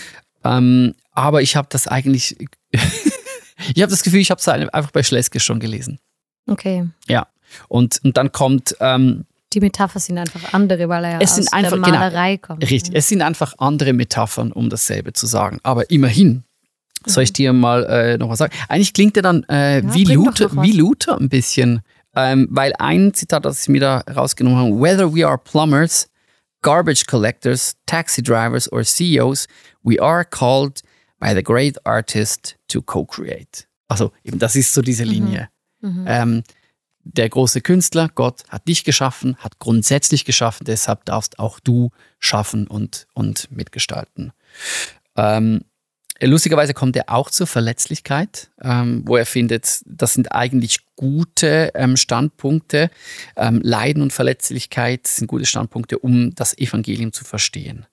Ähm, 0.45 0.95
aber 1.13 1.43
ich 1.43 1.57
habe 1.57 1.67
das 1.71 1.89
eigentlich, 1.89 2.37
ich 2.73 3.83
habe 3.83 3.91
das 3.91 4.03
Gefühl, 4.05 4.21
ich 4.21 4.31
habe 4.31 4.41
es 4.41 4.47
einfach 4.49 4.91
bei 4.93 5.03
Schleske 5.03 5.41
schon 5.41 5.59
gelesen. 5.61 5.99
Okay. 6.47 6.87
Ja. 7.09 7.27
Und, 7.69 8.01
und 8.05 8.17
dann 8.17 8.31
kommt, 8.33 8.77
ähm, 8.81 9.25
Die 9.53 9.61
Metaphern 9.61 10.01
sind 10.01 10.19
einfach 10.19 10.53
andere, 10.53 10.89
weil 10.89 11.05
er 11.05 11.11
ja 11.13 11.19
Es 11.21 11.31
aus 11.31 11.37
sind 11.37 11.53
einfach- 11.53 11.71
der 11.71 11.81
genau, 11.81 11.89
Malerei 11.99 12.37
kommt. 12.37 12.63
richtig, 12.69 12.95
es 12.95 13.09
sind 13.09 13.23
einfach 13.23 13.55
andere 13.59 13.93
Metaphern, 13.93 14.53
um 14.53 14.69
dasselbe 14.69 15.13
zu 15.13 15.27
sagen. 15.27 15.59
Aber 15.63 15.89
immerhin, 15.91 16.45
soll 17.07 17.23
ich 17.23 17.33
dir 17.33 17.53
mal 17.53 17.85
äh, 17.85 18.19
noch 18.19 18.29
was 18.29 18.39
sagen? 18.39 18.53
Eigentlich 18.69 18.93
klingt 18.93 19.17
er 19.17 19.23
dann 19.23 19.45
äh, 19.45 19.81
Ja, 19.83 19.95
wie, 19.95 20.05
Luther, 20.05 20.51
wie 20.63 20.73
Luther 20.73 21.17
ein 21.19 21.29
bisschen. 21.29 21.83
Ähm, 22.17 22.49
weil 22.51 22.73
ein 22.79 23.13
Zitat, 23.15 23.45
das 23.45 23.63
ich 23.63 23.69
mir 23.69 23.81
da 23.81 23.99
rausgenommen 24.15 24.59
habe, 24.59 24.81
whether 24.81 25.15
we 25.15 25.25
are 25.27 25.39
plumbers, 25.39 26.09
garbage 26.63 27.05
collectors, 27.07 27.75
taxi 27.87 28.23
drivers 28.23 28.71
or 28.73 28.83
CEOs, 28.83 29.47
we 29.85 30.01
are 30.03 30.25
called 30.25 30.81
by 31.21 31.33
the 31.35 31.43
great 31.43 31.77
artist 31.87 32.57
to 32.69 32.81
co-create. 32.83 33.69
Also 33.89 34.11
eben, 34.25 34.39
das 34.39 34.57
ist 34.57 34.73
so 34.75 34.83
diese 34.83 35.05
Linie. 35.05 35.49
Ähm, 35.85 36.43
der 37.13 37.29
große 37.29 37.61
Künstler, 37.61 38.11
Gott, 38.15 38.43
hat 38.49 38.67
dich 38.67 38.85
geschaffen, 38.85 39.37
hat 39.37 39.59
grundsätzlich 39.59 40.25
geschaffen, 40.25 40.65
deshalb 40.65 41.05
darfst 41.05 41.39
auch 41.39 41.61
du 41.61 41.91
schaffen 42.19 42.67
und, 42.67 43.07
und 43.15 43.51
mitgestalten. 43.51 44.33
Ähm, 45.17 45.63
lustigerweise 46.21 46.75
kommt 46.75 46.97
er 46.97 47.05
auch 47.09 47.31
zur 47.31 47.47
Verletzlichkeit, 47.47 48.51
ähm, 48.61 49.03
wo 49.07 49.17
er 49.17 49.27
findet, 49.27 49.83
das 49.87 50.15
sind 50.15 50.33
eigentlich 50.33 50.81
gute 50.97 51.71
ähm, 51.75 51.97
Standpunkte. 51.97 52.91
Ähm, 53.37 53.61
Leiden 53.63 54.03
und 54.03 54.13
Verletzlichkeit 54.13 55.07
sind 55.07 55.29
gute 55.29 55.47
Standpunkte, 55.47 55.99
um 55.99 56.35
das 56.35 56.59
Evangelium 56.59 57.13
zu 57.13 57.25
verstehen. 57.25 57.87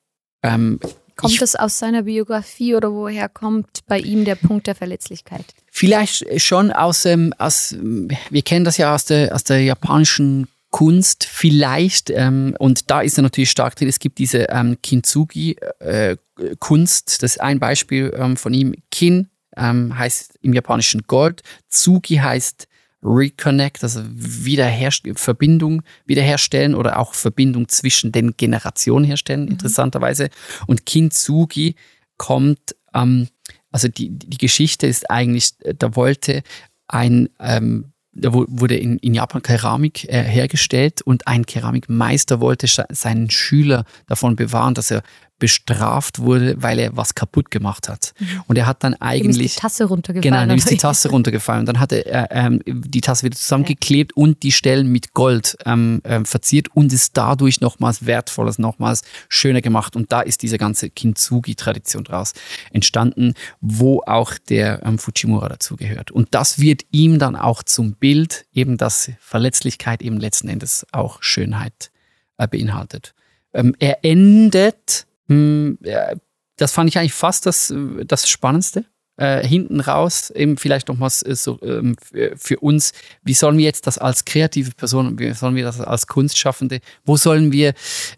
Kommt 1.15 1.33
ich- 1.33 1.39
das 1.39 1.55
aus 1.55 1.77
seiner 1.79 2.03
Biografie 2.03 2.75
oder 2.75 2.91
woher 2.91 3.29
kommt 3.29 3.67
bei 3.87 3.99
ihm 3.99 4.25
der 4.25 4.35
Punkt 4.35 4.67
der 4.67 4.75
Verletzlichkeit? 4.75 5.45
Vielleicht 5.71 6.41
schon 6.41 6.71
aus, 6.71 7.05
ähm, 7.05 7.33
aus 7.37 7.75
wir 7.79 8.41
kennen 8.41 8.65
das 8.65 8.77
ja 8.77 8.93
aus 8.95 9.05
der, 9.05 9.33
aus 9.33 9.43
der 9.43 9.61
japanischen 9.63 10.47
Kunst, 10.71 11.25
vielleicht, 11.25 12.09
ähm, 12.09 12.55
und 12.57 12.89
da 12.89 13.01
ist 13.01 13.17
er 13.19 13.21
natürlich 13.21 13.51
stark 13.51 13.75
drin, 13.75 13.87
es 13.87 13.99
gibt 13.99 14.17
diese 14.17 14.47
ähm, 14.49 14.77
Kintsugi-Kunst, 14.81 17.21
das 17.23 17.31
ist 17.33 17.41
ein 17.41 17.59
Beispiel 17.59 18.11
ähm, 18.17 18.37
von 18.37 18.53
ihm. 18.53 18.73
Kin 18.89 19.29
ähm, 19.55 19.97
heißt 19.97 20.39
im 20.41 20.53
Japanischen 20.53 21.03
Gold, 21.07 21.41
Tsugi 21.69 22.15
heißt 22.15 22.67
Reconnect, 23.03 23.83
also 23.83 24.01
wiederherst 24.07 25.03
Verbindung 25.15 25.81
wiederherstellen 26.05 26.73
oder 26.73 26.99
auch 26.99 27.13
Verbindung 27.13 27.67
zwischen 27.67 28.11
den 28.11 28.35
Generationen 28.37 29.05
herstellen, 29.05 29.47
interessanterweise. 29.47 30.29
Und 30.67 30.85
Kintsugi 30.85 31.75
kommt, 32.17 32.75
ähm, 32.93 33.27
also 33.71 33.87
die, 33.87 34.09
die 34.09 34.37
Geschichte 34.37 34.87
ist 34.87 35.09
eigentlich, 35.09 35.53
äh, 35.59 35.73
da 35.77 35.95
wollte 35.95 36.43
ein, 36.87 37.29
ähm, 37.39 37.91
da 38.13 38.33
wu- 38.33 38.45
wurde 38.47 38.77
in, 38.77 38.97
in 38.99 39.13
Japan 39.13 39.41
Keramik 39.41 40.05
äh, 40.05 40.23
hergestellt 40.23 41.01
und 41.01 41.27
ein 41.27 41.45
Keramikmeister 41.45 42.39
wollte 42.39 42.67
seinen 42.91 43.29
Schüler 43.29 43.85
davon 44.07 44.35
bewahren, 44.35 44.75
dass 44.75 44.91
er 44.91 45.01
bestraft 45.43 46.19
wurde, 46.19 46.55
weil 46.63 46.79
er 46.79 46.95
was 46.95 47.15
kaputt 47.15 47.51
gemacht 47.51 47.89
hat. 47.89 48.13
Und 48.47 48.57
er 48.57 48.65
hat 48.65 48.81
dann 48.81 48.93
Ihm 48.93 48.95
ist 48.95 49.01
eigentlich 49.01 49.55
die 49.55 49.59
Tasse 49.59 49.83
runtergefallen. 49.83 50.33
Genau, 50.33 50.47
dann 50.47 50.57
ist 50.57 50.71
die 50.71 50.77
Tasse 50.77 51.09
runtergefallen. 51.09 51.59
Und 51.59 51.65
dann 51.65 51.81
hat 51.81 51.91
er 51.91 52.31
äh, 52.31 52.59
die 52.65 53.01
Tasse 53.01 53.25
wieder 53.25 53.35
zusammengeklebt 53.35 54.15
und 54.15 54.41
die 54.41 54.53
Stellen 54.53 54.89
mit 54.89 55.13
Gold 55.13 55.57
ähm, 55.65 56.01
ähm, 56.05 56.23
verziert 56.25 56.69
und 56.73 56.93
ist 56.93 57.17
dadurch 57.17 57.59
nochmals 57.59 58.05
wertvoller, 58.05 58.53
nochmals 58.57 59.01
schöner 59.27 59.59
gemacht. 59.59 59.97
Und 59.97 60.13
da 60.13 60.21
ist 60.21 60.43
diese 60.43 60.57
ganze 60.57 60.89
Kintsugi-Tradition 60.89 62.05
draus 62.05 62.31
entstanden, 62.71 63.33
wo 63.59 64.01
auch 64.05 64.37
der 64.37 64.81
ähm, 64.85 64.97
Fujimura 64.97 65.49
dazugehört. 65.49 66.11
Und 66.11 66.29
das 66.31 66.57
wird 66.57 66.83
ihm 66.91 67.19
dann 67.19 67.35
auch 67.35 67.63
zum 67.63 67.95
Bild, 67.95 68.45
eben 68.53 68.77
dass 68.77 69.11
Verletzlichkeit 69.19 70.01
eben 70.03 70.21
letzten 70.21 70.47
Endes 70.47 70.87
auch 70.93 71.21
Schönheit 71.21 71.91
äh, 72.37 72.47
beinhaltet. 72.47 73.13
Ähm, 73.53 73.75
er 73.79 74.03
endet, 74.03 75.05
mh, 75.33 75.77
ja, 75.81 76.13
das 76.57 76.71
fand 76.71 76.89
ich 76.89 76.97
eigentlich 76.97 77.13
fast 77.13 77.45
das, 77.45 77.71
äh, 77.71 78.05
das 78.05 78.29
Spannendste 78.29 78.85
äh, 79.17 79.45
hinten 79.45 79.79
raus, 79.79 80.31
eben 80.31 80.57
vielleicht 80.57 80.87
nochmals 80.87 81.23
äh, 81.23 81.35
so 81.35 81.59
ähm, 81.61 81.95
für, 82.01 82.33
für 82.35 82.59
uns, 82.59 82.93
wie 83.23 83.33
sollen 83.33 83.57
wir 83.57 83.65
jetzt 83.65 83.85
das 83.85 83.97
als 83.97 84.25
kreative 84.25 84.71
Person, 84.71 85.19
wie 85.19 85.33
sollen 85.33 85.55
wir 85.55 85.63
das 85.63 85.79
als 85.79 86.07
Kunstschaffende, 86.07 86.79
wo 87.05 87.15
sollen 87.15 87.51
wir 87.51 87.73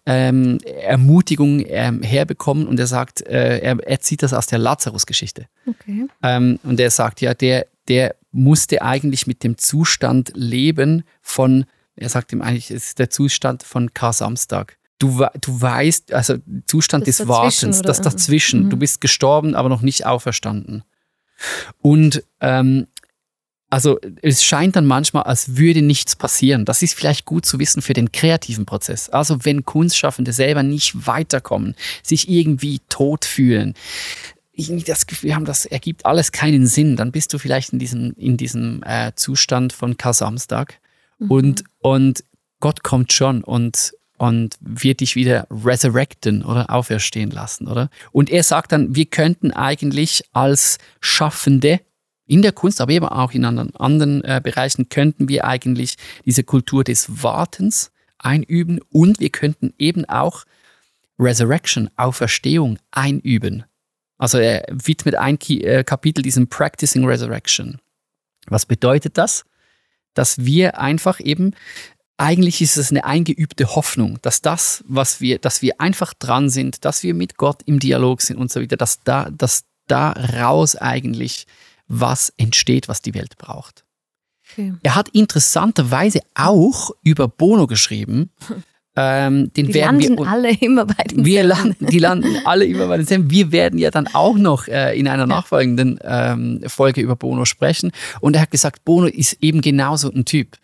ähm, 0.06 0.60
Ermutigung 0.64 1.64
ähm, 1.68 2.02
herbekommen? 2.02 2.68
Und 2.68 2.80
er 2.80 2.88
sagt, 2.88 3.22
äh, 3.28 3.60
er, 3.60 3.78
er 3.86 4.00
zieht 4.00 4.24
das 4.24 4.34
aus 4.34 4.48
der 4.48 4.60
Lazarus-Geschichte. 4.60 5.48
Okay. 5.68 6.08
Ähm, 6.24 6.60
und 6.64 6.80
er 6.80 6.92
sagt, 6.92 7.22
ja, 7.22 7.34
der, 7.34 7.68
der 7.88 8.16
musste 8.32 8.82
eigentlich 8.82 9.28
mit 9.28 9.44
dem 9.44 9.58
Zustand 9.58 10.32
leben 10.34 11.04
von, 11.22 11.66
er 11.96 12.10
sagt 12.10 12.32
ihm 12.32 12.42
eigentlich, 12.42 12.72
es 12.72 12.88
ist 12.88 13.00
der 13.00 13.10
Zustand 13.10 13.64
von 13.64 13.94
Kar-Samstag. 13.94 14.78
Du, 14.98 15.26
du 15.42 15.62
weißt, 15.62 16.14
also 16.14 16.38
Zustand 16.68 17.08
Das 17.08 17.18
des 17.18 17.28
Wartens, 17.28 17.82
das 17.82 18.02
dazwischen. 18.02 18.66
Mhm. 18.66 18.70
Du 18.70 18.78
bist 18.78 19.02
gestorben, 19.02 19.56
aber 19.56 19.70
noch 19.70 19.82
nicht 19.82 20.06
auferstanden. 20.06 20.84
Und 21.82 22.24
ähm, 22.40 22.88
also 23.70 24.00
es 24.22 24.44
scheint 24.44 24.76
dann 24.78 24.86
manchmal, 24.86 25.24
als 25.24 25.58
würde 25.58 25.82
nichts 25.82 26.16
passieren. 26.16 26.64
Das 26.64 26.82
ist 26.82 26.94
vielleicht 26.94 27.26
gut 27.26 27.46
zu 27.46 27.60
wissen 27.60 27.82
für 27.82 27.94
den 27.94 28.12
kreativen 28.12 28.66
Prozess. 28.66 29.10
Also 29.10 29.44
wenn 29.44 29.66
Kunstschaffende 29.66 30.32
selber 30.32 30.64
nicht 30.64 31.08
weiterkommen, 31.08 31.76
sich 32.02 32.30
irgendwie 32.30 32.80
tot 32.88 33.26
fühlen, 33.26 33.74
irgendwie 34.54 34.86
das 34.86 35.08
Gefühl 35.08 35.36
haben, 35.36 35.44
das 35.44 35.66
ergibt 35.66 36.06
alles 36.06 36.32
keinen 36.32 36.68
Sinn, 36.68 36.96
dann 36.96 37.12
bist 37.12 37.34
du 37.34 37.38
vielleicht 37.38 37.74
in 37.74 37.80
diesem, 37.80 38.14
in 38.14 38.38
diesem 38.38 38.82
äh, 38.84 39.12
Zustand 39.16 39.74
von 39.74 39.98
Kar-Samstag 39.98 40.80
und, 41.20 41.64
und 41.80 42.24
Gott 42.60 42.84
kommt 42.84 43.12
schon 43.12 43.44
und, 43.44 43.94
und 44.18 44.56
wird 44.60 45.02
dich 45.02 45.16
wieder 45.16 45.48
resurrecten 45.50 46.44
oder 46.44 46.70
auferstehen 46.70 47.32
lassen, 47.32 47.68
oder? 47.68 47.90
Und 48.12 48.30
er 48.30 48.44
sagt 48.44 48.72
dann, 48.72 48.96
wir 48.96 49.06
könnten 49.06 49.52
eigentlich 49.52 50.24
als 50.34 50.78
Schaffende 51.00 51.82
in 52.28 52.42
der 52.42 52.52
Kunst, 52.52 52.82
aber 52.82 52.92
eben 52.92 53.06
auch 53.06 53.32
in 53.34 53.46
anderen, 53.46 53.76
anderen 53.76 54.24
äh, 54.24 54.42
Bereichen, 54.44 54.90
könnten 54.90 55.30
wir 55.30 55.46
eigentlich 55.46 55.96
diese 56.26 56.44
Kultur 56.44 56.84
des 56.84 57.24
Wartens 57.24 57.92
einüben 58.18 58.80
und 58.92 59.20
wir 59.20 59.30
könnten 59.30 59.74
eben 59.78 60.06
auch 60.06 60.44
Resurrection, 61.20 61.90
Auferstehung 61.96 62.80
einüben. 62.92 63.64
Also 64.18 64.38
er 64.38 64.66
widmet 64.70 65.16
ein 65.16 65.38
äh, 65.50 65.84
Kapitel 65.84 66.22
diesem 66.22 66.48
Practicing 66.48 67.06
Resurrection. 67.06 67.80
Was 68.48 68.66
bedeutet 68.66 69.18
das? 69.18 69.46
Dass 70.14 70.46
wir 70.46 70.80
einfach 70.80 71.20
eben, 71.20 71.52
eigentlich 72.18 72.62
ist 72.62 72.78
es 72.78 72.92
eine 72.92 73.06
eingeübte 73.06 73.76
Hoffnung, 73.76 74.20
dass 74.22 74.42
das, 74.42 74.84
was 74.88 75.20
wir, 75.22 75.40
dass 75.40 75.62
wir 75.62 75.82
einfach 75.82 76.14
dran 76.14 76.50
sind, 76.50 76.86
dass 76.86 77.04
wir 77.04 77.14
mit 77.14 77.38
Gott 77.38 77.62
im 77.66 77.80
Dialog 77.80 78.22
sind 78.22 78.38
und 78.38 78.52
so 78.52 78.62
weiter, 78.62 78.78
dass 78.78 79.02
da, 79.04 79.30
dass 79.30 79.66
da 79.88 80.12
raus 80.12 80.76
eigentlich 80.76 81.46
was 81.88 82.34
entsteht, 82.38 82.88
was 82.88 83.02
die 83.02 83.14
Welt 83.14 83.38
braucht. 83.38 83.84
Okay. 84.52 84.74
Er 84.84 84.96
hat 84.96 85.10
interessanterweise 85.10 86.22
auch 86.36 86.92
über 87.04 87.28
Bono 87.28 87.68
geschrieben. 87.68 88.32
Ähm, 88.98 89.52
den 89.52 89.68
Die 89.68 89.74
werden 89.74 90.00
landen 90.00 90.18
wir, 90.20 90.28
alle 90.28 90.52
immer 90.54 90.86
bei 90.86 91.04
den 91.04 91.26
wir 91.26 91.44
landen, 91.44 91.86
die 91.88 92.00
landen 92.00 92.38
alle 92.46 92.64
immer 92.64 92.88
bei 92.88 92.96
denselben. 92.96 93.30
Wir 93.30 93.52
werden 93.52 93.78
ja 93.78 93.92
dann 93.92 94.08
auch 94.08 94.38
noch 94.38 94.70
äh, 94.70 94.98
in 94.98 95.10
einer 95.10 95.28
nachfolgenden 95.28 96.00
ähm, 96.02 96.62
Folge 96.68 97.02
über 97.02 97.18
Bono 97.18 97.44
sprechen. 97.44 97.92
Und 98.22 98.38
er 98.38 98.44
hat 98.44 98.52
gesagt, 98.52 98.86
Bono 98.86 99.08
ist 99.08 99.38
eben 99.42 99.60
genauso 99.60 100.10
ein 100.10 100.24
Typ. 100.24 100.56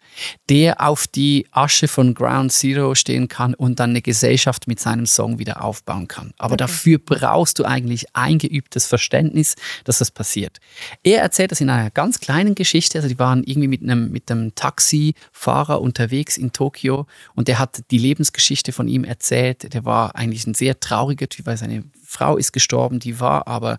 Der 0.50 0.82
auf 0.82 1.08
die 1.08 1.48
Asche 1.52 1.88
von 1.88 2.14
Ground 2.14 2.52
Zero 2.52 2.96
stehen 2.96 3.28
kann 3.28 3.54
und 3.54 3.80
dann 3.80 3.92
eine 3.92 4.02
Gesellschaft 4.02 4.68
mit 4.68 4.80
seinem 4.80 5.06
Song 5.06 5.40
wieder 5.40 5.64
aufbauen 5.64 6.08
kann. 6.08 6.34
Aber 6.38 6.54
Okay. 6.54 6.58
dafür 6.58 7.00
brauchst 7.00 7.60
du 7.60 7.66
eigentlich 7.66 8.16
eingeübtes 8.16 8.86
Verständnis, 8.88 9.56
dass 9.86 10.00
das 10.00 10.12
passiert. 10.12 10.60
Er 11.04 11.22
erzählt 11.22 11.52
das 11.52 11.62
in 11.62 11.70
einer 11.70 11.90
ganz 11.90 12.20
kleinen 12.20 12.56
Geschichte. 12.56 12.98
Also 12.98 13.08
die 13.08 13.20
waren 13.20 13.44
irgendwie 13.44 13.68
mit 13.68 13.82
einem, 13.82 14.12
mit 14.12 14.30
einem 14.32 14.54
Taxifahrer 14.56 15.82
unterwegs 15.82 16.38
in 16.38 16.52
Tokio 16.54 17.08
und 17.36 17.48
der 17.48 17.60
hat 17.60 17.84
die 17.92 17.98
Lebensgeschichte 17.98 18.72
von 18.72 18.88
ihm 18.88 19.04
erzählt. 19.04 19.74
Der 19.74 19.86
war 19.86 20.16
eigentlich 20.16 20.46
ein 20.48 20.54
sehr 20.54 20.80
trauriger 20.80 21.28
Typ, 21.30 21.46
weil 21.46 21.58
seine 21.58 21.84
Frau 22.06 22.38
ist 22.38 22.52
gestorben, 22.52 23.00
die 23.00 23.20
war 23.20 23.48
aber 23.48 23.78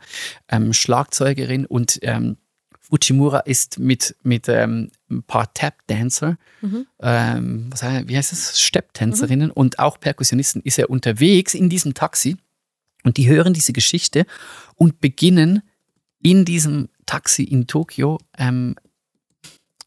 ähm, 0.48 0.72
Schlagzeugerin 0.72 1.66
und 1.66 1.98
ähm, 2.02 2.38
Fujimura 2.92 3.38
ist 3.40 3.78
mit, 3.78 4.14
mit 4.22 4.48
ähm, 4.48 4.90
ein 5.10 5.22
paar 5.22 5.52
Tap-Dancer, 5.54 6.36
ähm, 7.00 7.66
was 7.70 7.82
heißt, 7.82 8.08
wie 8.08 8.16
heißt 8.16 8.32
das, 8.32 8.60
Stepptänzerinnen 8.60 9.50
und 9.50 9.78
auch 9.78 9.98
Perkussionisten, 9.98 10.60
ist 10.62 10.78
er 10.78 10.90
unterwegs 10.90 11.54
in 11.54 11.70
diesem 11.70 11.94
Taxi 11.94 12.36
und 13.02 13.16
die 13.16 13.28
hören 13.28 13.54
diese 13.54 13.72
Geschichte 13.72 14.26
und 14.76 15.00
beginnen 15.00 15.62
in 16.22 16.44
diesem 16.44 16.90
Taxi 17.06 17.44
in 17.44 17.66
Tokio 17.66 18.18
ähm, 18.36 18.76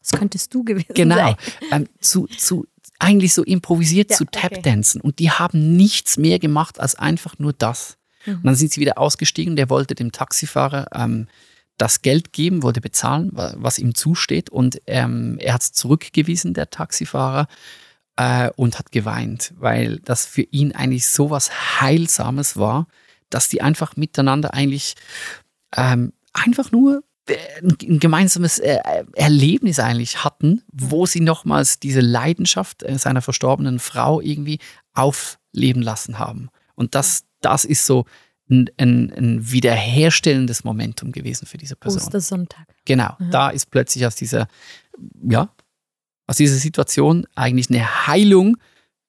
Das 0.00 0.18
könntest 0.18 0.52
du 0.52 0.64
gewesen 0.64 0.92
genau 0.94 1.14
sein. 1.14 1.36
ähm, 1.70 1.88
zu, 2.00 2.26
zu 2.26 2.66
eigentlich 2.98 3.34
so 3.34 3.44
improvisiert 3.44 4.10
Ja, 4.10 4.16
zu 4.16 4.24
okay. 4.24 4.48
Tapdancen 4.48 5.00
und 5.00 5.20
die 5.20 5.30
haben 5.30 5.76
nichts 5.76 6.16
mehr 6.16 6.40
gemacht 6.40 6.80
als 6.80 6.96
einfach 6.96 7.38
nur 7.38 7.52
das. 7.52 7.98
Mhm. 8.26 8.34
Und 8.34 8.44
dann 8.46 8.54
sind 8.56 8.72
sie 8.72 8.80
wieder 8.80 8.98
ausgestiegen. 8.98 9.54
Der 9.54 9.70
wollte 9.70 9.94
dem 9.94 10.10
Taxifahrer 10.10 10.88
ähm, 10.92 11.28
das 11.78 12.02
Geld 12.02 12.32
geben, 12.32 12.62
wollte 12.62 12.80
bezahlen, 12.80 13.30
wa- 13.32 13.54
was 13.56 13.78
ihm 13.78 13.94
zusteht 13.94 14.50
und 14.50 14.80
ähm, 14.86 15.38
er 15.40 15.54
hat 15.54 15.62
es 15.62 15.72
zurückgewiesen, 15.72 16.54
der 16.54 16.70
Taxifahrer. 16.70 17.46
Äh, 18.18 18.48
und 18.56 18.78
hat 18.78 18.92
geweint, 18.92 19.52
weil 19.58 19.98
das 19.98 20.24
für 20.24 20.40
ihn 20.40 20.72
eigentlich 20.72 21.06
so 21.06 21.28
was 21.28 21.80
Heilsames 21.82 22.56
war, 22.56 22.86
dass 23.28 23.50
die 23.50 23.60
einfach 23.60 23.94
miteinander 23.96 24.54
eigentlich 24.54 24.94
ähm, 25.76 26.14
einfach 26.32 26.72
nur 26.72 27.02
äh, 27.28 27.36
ein 27.62 27.76
ein 27.82 27.98
gemeinsames 27.98 28.58
äh, 28.58 28.78
Erlebnis 29.12 29.78
eigentlich 29.80 30.24
hatten, 30.24 30.62
wo 30.72 31.04
sie 31.04 31.20
nochmals 31.20 31.78
diese 31.78 32.00
Leidenschaft 32.00 32.84
äh, 32.84 32.96
seiner 32.96 33.20
verstorbenen 33.20 33.78
Frau 33.80 34.22
irgendwie 34.22 34.60
aufleben 34.94 35.82
lassen 35.82 36.18
haben. 36.18 36.48
Und 36.74 36.94
das, 36.94 37.24
das 37.42 37.66
ist 37.66 37.84
so 37.84 38.06
ein, 38.48 38.70
ein, 38.76 39.12
ein 39.12 39.50
wiederherstellendes 39.50 40.64
Momentum 40.64 41.12
gewesen 41.12 41.46
für 41.46 41.58
diese 41.58 41.76
Person. 41.76 42.02
Ostersonntag. 42.02 42.66
Genau, 42.84 43.16
da 43.30 43.50
ist 43.50 43.70
plötzlich 43.70 44.06
aus 44.06 44.14
dieser, 44.14 44.48
ja, 45.28 45.50
aus 46.26 46.36
dieser 46.36 46.56
Situation 46.56 47.26
eigentlich 47.34 47.70
eine 47.70 48.06
Heilung 48.06 48.56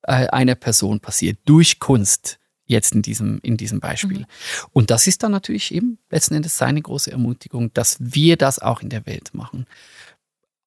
äh, 0.03 0.27
einer 0.27 0.55
Person 0.55 0.99
passiert 0.99 1.39
durch 1.45 1.79
Kunst. 1.79 2.39
Jetzt 2.69 2.93
in 2.93 3.01
diesem, 3.01 3.39
in 3.43 3.55
diesem 3.55 3.79
Beispiel. 3.79 4.25
Und 4.73 4.91
das 4.91 5.07
ist 5.07 5.23
dann 5.23 5.31
natürlich 5.31 5.73
eben 5.73 5.99
letzten 6.09 6.35
Endes 6.35 6.57
seine 6.57 6.81
große 6.81 7.09
Ermutigung, 7.09 7.73
dass 7.73 7.95
wir 7.99 8.35
das 8.35 8.59
auch 8.59 8.81
in 8.81 8.89
der 8.89 9.05
Welt 9.05 9.33
machen. 9.33 9.65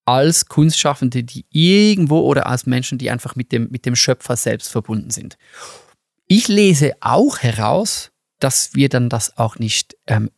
Als 0.07 0.47
Kunstschaffende, 0.47 1.23
die 1.25 1.45
irgendwo 1.51 2.21
oder 2.21 2.47
als 2.47 2.65
Menschen, 2.65 2.97
die 2.97 3.11
einfach 3.11 3.37
mit 3.37 3.53
dem, 3.53 3.69
mit 3.71 3.85
dem 3.85 3.97
Schöpfer 3.97 4.37
selbst 4.37 4.69
verbunden 4.71 5.11
sind. 5.11 5.37
Ich 6.27 6.49
lese 6.49 6.95
auch 7.01 7.41
heraus, 7.41 8.10
dass 8.41 8.75
wir 8.75 8.89
dann 8.89 9.09
das 9.09 9.37
auch 9.39 9.59
nicht 9.59 9.97
ähm, 10.07 10.31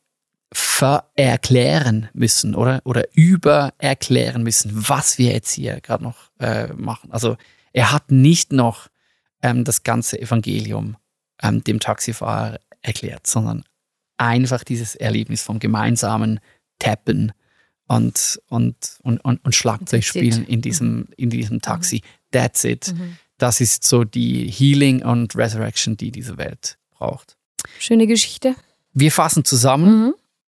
vererklären 0.53 2.09
müssen 2.13 2.55
oder, 2.55 2.83
oder 2.85 3.05
übererklären 3.15 4.43
müssen, 4.43 4.71
was 4.89 5.17
wir 5.17 5.33
jetzt 5.33 5.53
hier 5.53 5.81
gerade 5.81 6.05
noch 6.05 6.31
äh, 6.39 6.69
machen. 6.75 7.11
Also 7.11 7.37
er 7.73 7.93
hat 7.93 8.11
nicht 8.11 8.53
noch 8.53 8.89
ähm, 9.41 9.65
das 9.65 9.83
ganze 9.83 10.21
Evangelium 10.21 10.97
ähm, 11.43 11.65
dem 11.65 11.81
Taxifahrer 11.81 12.61
erklärt, 12.83 13.27
sondern 13.27 13.65
einfach 14.19 14.63
dieses 14.63 14.95
Erlebnis 14.95 15.43
vom 15.43 15.59
gemeinsamen 15.59 16.41
Tappen 16.79 17.33
und, 17.89 18.41
und, 18.49 18.77
und, 19.03 19.19
und, 19.25 19.45
und 19.45 19.55
Schlagzeugspielen 19.55 20.47
in 20.47 20.61
diesem, 20.61 21.09
in 21.17 21.31
diesem 21.31 21.61
Taxi. 21.61 22.03
That's 22.31 22.65
it. 22.65 22.95
Das 23.39 23.61
ist 23.61 23.85
so 23.85 24.05
die 24.05 24.51
Healing 24.51 25.03
und 25.03 25.35
Resurrection, 25.35 25.97
die 25.97 26.13
diese 26.13 26.39
Welt 26.39 26.79
braucht. 26.91 27.37
Schöne 27.79 28.07
Geschichte. 28.07 28.55
Wir 28.95 29.11
fassen 29.13 29.45
zusammen, 29.45 30.07
Mhm. 30.07 30.15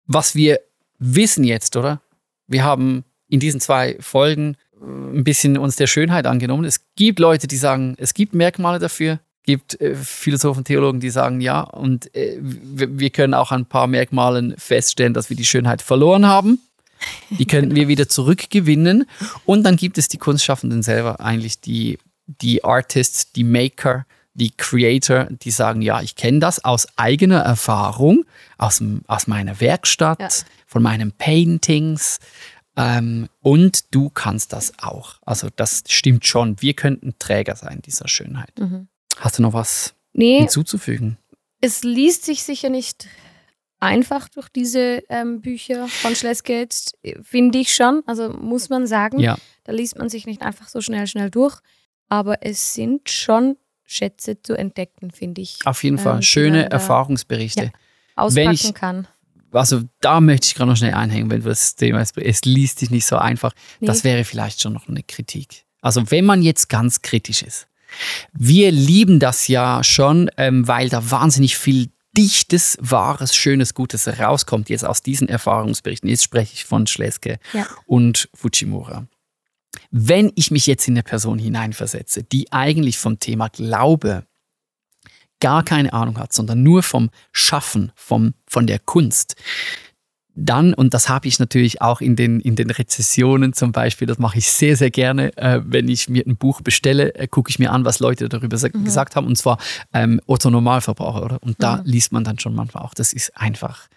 was 0.07 0.35
wir 0.35 0.61
wissen 0.99 1.45
jetzt, 1.45 1.77
oder? 1.77 2.01
Wir 2.47 2.65
haben 2.65 3.05
in 3.29 3.41
diesen 3.41 3.61
zwei 3.61 3.97
Folgen 4.01 4.57
äh, 4.81 4.85
ein 4.85 5.25
bisschen 5.25 5.57
uns 5.59 5.77
der 5.77 5.87
Schönheit 5.87 6.27
angenommen. 6.27 6.65
Es 6.65 6.81
gibt 6.97 7.19
Leute, 7.19 7.47
die 7.47 7.57
sagen, 7.57 7.95
es 7.99 8.15
gibt 8.15 8.35
Merkmale 8.35 8.79
dafür. 8.79 9.21
Es 9.41 9.47
gibt 9.47 9.81
äh, 9.81 9.95
Philosophen, 9.95 10.65
Theologen, 10.65 11.01
die 11.01 11.11
sagen 11.11 11.41
ja. 11.41 11.61
Und 11.61 12.15
äh, 12.15 12.39
wir 12.41 12.99
wir 12.99 13.11
können 13.11 13.35
auch 13.35 13.53
an 13.53 13.63
ein 13.63 13.67
paar 13.67 13.87
Merkmalen 13.87 14.55
feststellen, 14.59 15.15
dass 15.15 15.29
wir 15.31 15.37
die 15.37 15.45
Schönheit 15.45 15.83
verloren 15.83 16.27
haben. 16.27 16.61
Die 17.31 17.45
könnten 17.47 17.75
wir 17.75 17.89
wieder 17.89 18.09
zurückgewinnen. 18.09 19.07
Und 19.45 19.65
dann 19.65 19.77
gibt 19.77 19.99
es 19.99 20.09
die 20.09 20.17
Kunstschaffenden 20.19 20.83
selber, 20.83 21.21
eigentlich 21.21 21.61
die, 21.61 21.99
die 22.27 22.65
Artists, 22.65 23.33
die 23.33 23.45
Maker, 23.45 24.07
die 24.35 24.51
Creator, 24.51 25.27
die 25.31 25.51
sagen, 25.51 25.81
ja, 25.83 26.01
ich 26.03 26.17
kenne 26.17 26.41
das 26.41 26.65
aus 26.65 26.87
eigener 26.97 27.41
Erfahrung, 27.41 28.25
aus, 28.59 28.83
aus 29.07 29.27
meiner 29.27 29.61
Werkstatt, 29.61 30.21
Ja. 30.21 30.29
von 30.67 30.83
meinen 30.83 31.13
Paintings. 31.13 32.19
Ähm, 32.77 33.29
und 33.41 33.95
du 33.95 34.11
kannst 34.11 34.53
das 34.53 34.73
auch. 34.81 35.21
Also 35.25 35.49
das 35.55 35.85
stimmt 35.89 36.27
schon. 36.27 36.61
Wir 36.61 36.75
könnten 36.75 37.15
Träger 37.21 37.55
sein 37.55 37.81
dieser 37.83 38.09
Schönheit. 38.09 38.53
Hast 39.19 39.39
du 39.39 39.43
noch 39.43 39.53
was 39.53 39.95
Nee, 40.13 40.39
hinzuzufügen? 40.41 41.17
es 41.61 41.83
liest 41.85 42.25
sich 42.25 42.43
sicher 42.43 42.69
nicht 42.69 43.07
einfach 43.81 44.29
durch 44.29 44.49
diese 44.49 45.03
ähm, 45.09 45.41
Bücher 45.41 45.87
von 45.89 46.15
Schlesgate, 46.17 46.75
finde 47.23 47.59
ich 47.59 47.73
schon. 47.75 48.03
Also 48.07 48.31
muss 48.31 48.69
man 48.71 48.87
sagen, 48.89 49.19
Ja, 49.21 49.37
da 49.65 49.73
liest 49.73 49.97
man 49.99 50.09
sich 50.09 50.27
nicht 50.27 50.43
einfach 50.43 50.69
so 50.69 50.81
schnell, 50.81 51.07
schnell 51.07 51.31
durch. 51.31 51.59
Aber 52.09 52.45
es 52.45 52.75
sind 52.75 53.09
schon 53.09 53.57
Schätze 53.87 54.41
zu 54.43 54.55
entdecken, 54.57 55.11
finde 55.11 55.41
ich. 55.43 55.59
auf 55.65 55.83
jeden 55.85 55.99
Fall. 55.99 56.15
ähm, 56.15 56.21
die 56.21 56.27
Schöne 56.27 56.71
Erfahrungsberichte. 56.71 57.65
Ja. 57.65 57.71
Auspacken 58.17 58.51
ich- 58.53 58.75
kann. 58.75 59.09
also 59.53 59.83
da 60.01 60.21
möchte 60.21 60.47
ich 60.47 60.55
gerade 60.55 60.71
noch 60.71 60.77
schnell 60.77 60.95
einhängen, 60.95 61.31
wenn 61.31 61.41
du 61.43 61.49
das 61.49 61.75
Thema, 61.77 62.01
es- 62.01 62.13
es 62.17 62.45
liest 62.45 62.79
sich 62.79 62.91
nicht 62.91 63.07
so 63.07 63.17
einfach. 63.17 63.53
Nee. 63.81 63.87
Das 63.89 64.05
wäre 64.05 64.25
vielleicht 64.25 64.61
schon 64.63 64.73
noch 64.73 64.89
eine 64.89 65.03
Kritik. 65.03 65.65
Also 65.81 66.11
wenn 66.11 66.25
man 66.25 66.41
jetzt 66.43 66.69
ganz 66.69 67.03
kritisch 67.03 67.43
ist. 67.43 67.67
Wir 68.33 68.73
lieben 68.73 69.21
das 69.21 69.47
ja 69.49 69.85
schon, 69.85 70.29
ähm, 70.37 70.67
weil 70.67 70.89
da 70.89 71.11
wahnsinnig 71.11 71.57
viel 71.57 71.91
dichtes, 72.17 72.77
wahres, 72.81 73.35
schönes, 73.37 73.75
Gutes 73.75 74.07
rauskommt 74.19 74.69
jetzt 74.69 74.85
aus 74.85 75.03
diesen 75.03 75.29
Erfahrungsberichten. 75.29 76.09
Jetzt 76.09 76.25
spreche 76.25 76.55
ich 76.55 76.65
von 76.65 76.87
Schleske 76.87 77.39
Ja. 77.53 77.67
und 77.87 78.29
Fujimura. 78.35 79.07
Wenn 79.91 80.33
ich 80.35 80.51
mich 80.51 80.67
jetzt 80.67 80.87
in 80.89 80.95
eine 80.95 81.03
Person 81.03 81.39
hineinversetze, 81.39 82.23
die 82.23 82.53
eigentlich 82.53 82.99
vom 82.99 83.19
Thema 83.19 83.49
Glaube 83.49 84.25
gar 85.41 85.63
keine 85.65 85.93
Ahnung 85.93 86.19
hat, 86.19 86.33
sondern 86.33 86.63
nur 86.63 86.83
vom 86.83 87.11
Schaffen, 87.33 87.93
vom, 87.97 88.35
von 88.47 88.67
der 88.67 88.79
Kunst, 88.79 89.37
dann, 90.37 90.75
und 90.75 90.95
das 90.95 91.09
habe 91.09 91.29
ich 91.29 91.39
natürlich 91.39 91.81
auch 91.81 92.01
in 92.01 92.17
den, 92.17 92.41
in 92.41 92.57
den 92.57 92.71
Rezessionen 92.71 93.53
zum 93.53 93.71
Beispiel, 93.71 94.09
das 94.09 94.19
mache 94.19 94.39
ich 94.39 94.51
sehr, 94.51 94.77
sehr 94.77 94.91
gerne, 94.91 95.37
äh, 95.37 95.61
wenn 95.65 95.87
ich 95.87 96.09
mir 96.09 96.25
ein 96.27 96.37
Buch 96.37 96.61
bestelle, 96.61 97.15
äh, 97.15 97.29
gucke 97.29 97.51
ich 97.51 97.61
mir 97.61 97.71
an, 97.71 97.85
was 97.85 98.01
Leute 98.01 98.29
darüber 98.29 98.57
sa- 98.57 98.69
gesagt 98.69 99.15
haben, 99.15 99.29
und 99.29 99.37
zwar 99.37 99.59
ähm, 99.93 100.21
Otto 100.27 100.51
Normalverbraucher, 100.51 101.25
oder? 101.25 101.43
Und 101.43 101.63
da 101.63 101.83
liest 101.85 102.11
man 102.11 102.25
dann 102.25 102.41
schon 102.41 102.55
manchmal 102.55 102.83
auch, 102.83 102.95
das 102.95 103.13
ist 103.13 103.37
einfach, 103.37 103.89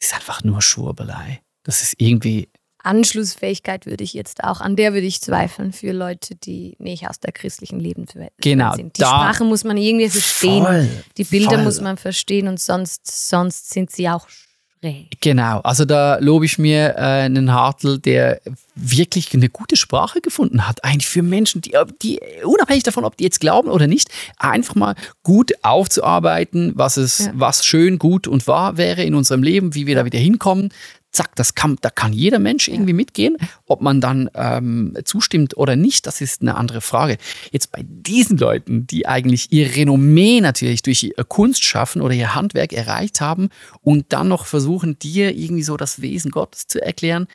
ist 0.00 0.14
einfach 0.14 0.42
nur 0.44 0.62
Schwurbelei. 0.62 1.42
Das 1.62 1.82
ist 1.82 1.94
irgendwie, 1.98 2.48
Anschlussfähigkeit 2.82 3.86
würde 3.86 4.04
ich 4.04 4.12
jetzt 4.14 4.42
auch, 4.44 4.60
an 4.60 4.76
der 4.76 4.94
würde 4.94 5.06
ich 5.06 5.20
zweifeln 5.20 5.72
für 5.72 5.92
Leute, 5.92 6.34
die 6.34 6.76
nicht 6.78 7.08
aus 7.08 7.20
der 7.20 7.32
christlichen 7.32 7.78
Lebenswelt 7.80 8.32
Genau, 8.40 8.74
sind. 8.74 8.96
Die 8.96 9.02
Sprache 9.02 9.44
muss 9.44 9.64
man 9.64 9.76
irgendwie 9.76 10.08
verstehen. 10.08 10.64
Voll, 10.64 10.88
die 11.16 11.24
Bilder 11.24 11.56
voll. 11.56 11.64
muss 11.64 11.80
man 11.80 11.96
verstehen 11.96 12.48
und 12.48 12.60
sonst, 12.60 13.28
sonst 13.28 13.70
sind 13.70 13.90
sie 13.90 14.08
auch 14.08 14.26
schräg. 14.28 15.20
Genau, 15.20 15.60
also 15.60 15.84
da 15.84 16.18
lobe 16.18 16.44
ich 16.44 16.58
mir 16.58 16.94
äh, 16.96 17.22
einen 17.24 17.52
Hartl, 17.52 18.00
der 18.00 18.40
wirklich 18.74 19.32
eine 19.32 19.48
gute 19.48 19.76
Sprache 19.76 20.20
gefunden 20.20 20.66
hat. 20.66 20.82
Eigentlich 20.82 21.06
für 21.08 21.22
Menschen, 21.22 21.60
die, 21.60 21.74
die 22.02 22.18
unabhängig 22.44 22.82
davon, 22.82 23.04
ob 23.04 23.16
die 23.16 23.22
jetzt 23.24 23.38
glauben 23.40 23.68
oder 23.68 23.86
nicht, 23.86 24.08
einfach 24.38 24.74
mal 24.74 24.94
gut 25.22 25.52
aufzuarbeiten, 25.62 26.72
was 26.74 26.96
es, 26.96 27.18
Ja. 27.26 27.32
was 27.34 27.64
schön, 27.64 27.98
gut 27.98 28.26
und 28.26 28.46
wahr 28.48 28.76
wäre 28.76 29.04
in 29.04 29.14
unserem 29.14 29.42
Leben, 29.44 29.74
wie 29.74 29.86
wir 29.86 29.94
da 29.94 30.04
wieder 30.04 30.18
hinkommen. 30.18 30.70
Zack, 31.12 31.36
das 31.36 31.54
kann, 31.54 31.76
da 31.82 31.90
kann 31.90 32.12
jeder 32.12 32.38
Mensch 32.38 32.68
irgendwie 32.68 32.94
mitgehen. 32.94 33.36
Ob 33.66 33.82
man 33.82 34.00
dann 34.00 34.30
ähm, 34.34 34.96
zustimmt 35.04 35.56
oder 35.56 35.76
nicht, 35.76 36.06
das 36.06 36.20
ist 36.20 36.40
eine 36.40 36.56
andere 36.56 36.80
Frage. 36.80 37.18
Jetzt 37.50 37.70
bei 37.70 37.84
diesen 37.86 38.38
Leuten, 38.38 38.86
die 38.86 39.06
eigentlich 39.06 39.52
ihr 39.52 39.76
Renommee 39.76 40.40
natürlich 40.40 40.82
durch 40.82 41.02
ihr 41.02 41.24
Kunst 41.24 41.64
schaffen 41.64 42.00
oder 42.00 42.14
ihr 42.14 42.34
Handwerk 42.34 42.72
erreicht 42.72 43.20
haben 43.20 43.50
und 43.82 44.12
dann 44.12 44.28
noch 44.28 44.46
versuchen, 44.46 44.98
dir 44.98 45.36
irgendwie 45.36 45.62
so 45.62 45.76
das 45.76 46.00
Wesen 46.00 46.30
Gottes 46.30 46.66
zu 46.66 46.82
erklären, 46.82 47.26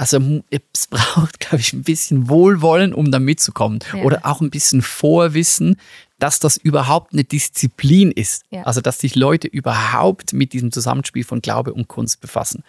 also 0.00 0.42
es 0.48 0.86
braucht, 0.86 1.40
glaube 1.40 1.60
ich, 1.60 1.74
ein 1.74 1.82
bisschen 1.82 2.30
Wohlwollen, 2.30 2.94
um 2.94 3.12
da 3.12 3.18
mitzukommen. 3.18 3.80
Ja. 3.94 4.02
Oder 4.02 4.24
auch 4.24 4.40
ein 4.40 4.48
bisschen 4.48 4.80
Vorwissen, 4.80 5.76
dass 6.18 6.40
das 6.40 6.56
überhaupt 6.56 7.12
eine 7.12 7.22
Disziplin 7.22 8.10
ist. 8.10 8.44
Ja. 8.50 8.62
Also 8.62 8.80
dass 8.80 8.98
sich 8.98 9.14
Leute 9.14 9.46
überhaupt 9.46 10.32
mit 10.32 10.54
diesem 10.54 10.72
Zusammenspiel 10.72 11.24
von 11.24 11.42
Glaube 11.42 11.74
und 11.74 11.88
Kunst 11.88 12.22
befassen. 12.22 12.64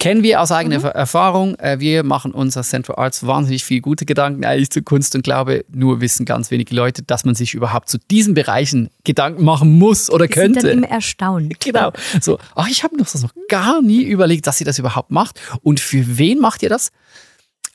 Kennen 0.00 0.22
wir 0.22 0.40
aus 0.40 0.50
eigener 0.50 0.82
Erfahrung. 0.82 1.56
Äh, 1.58 1.78
Wir 1.78 2.02
machen 2.04 2.32
uns 2.32 2.56
als 2.56 2.70
Central 2.70 2.96
Arts 2.98 3.26
wahnsinnig 3.26 3.64
viel 3.64 3.82
gute 3.82 4.06
Gedanken 4.06 4.46
eigentlich 4.46 4.70
zu 4.70 4.82
Kunst 4.82 5.14
und 5.14 5.22
Glaube. 5.22 5.64
Nur 5.70 6.00
wissen 6.00 6.24
ganz 6.24 6.50
wenige 6.50 6.74
Leute, 6.74 7.02
dass 7.02 7.26
man 7.26 7.34
sich 7.34 7.52
überhaupt 7.52 7.90
zu 7.90 7.98
diesen 8.10 8.32
Bereichen 8.32 8.88
Gedanken 9.04 9.44
machen 9.44 9.78
muss 9.78 10.08
oder 10.10 10.26
Die 10.26 10.32
sind 10.32 10.56
dann 10.56 10.62
könnte. 10.62 10.70
immer 10.78 10.88
erstaunt. 10.88 11.54
Genau. 11.60 11.92
So, 12.20 12.38
ach, 12.54 12.68
ich 12.68 12.82
habe 12.82 12.96
das 12.96 13.20
noch 13.22 13.34
gar 13.48 13.82
nie 13.82 14.02
überlegt, 14.02 14.46
dass 14.46 14.58
ihr 14.60 14.64
das 14.64 14.78
überhaupt 14.78 15.10
macht. 15.10 15.38
Und 15.62 15.78
für 15.80 16.16
wen 16.18 16.40
macht 16.40 16.62
ihr 16.62 16.70
das? 16.70 16.90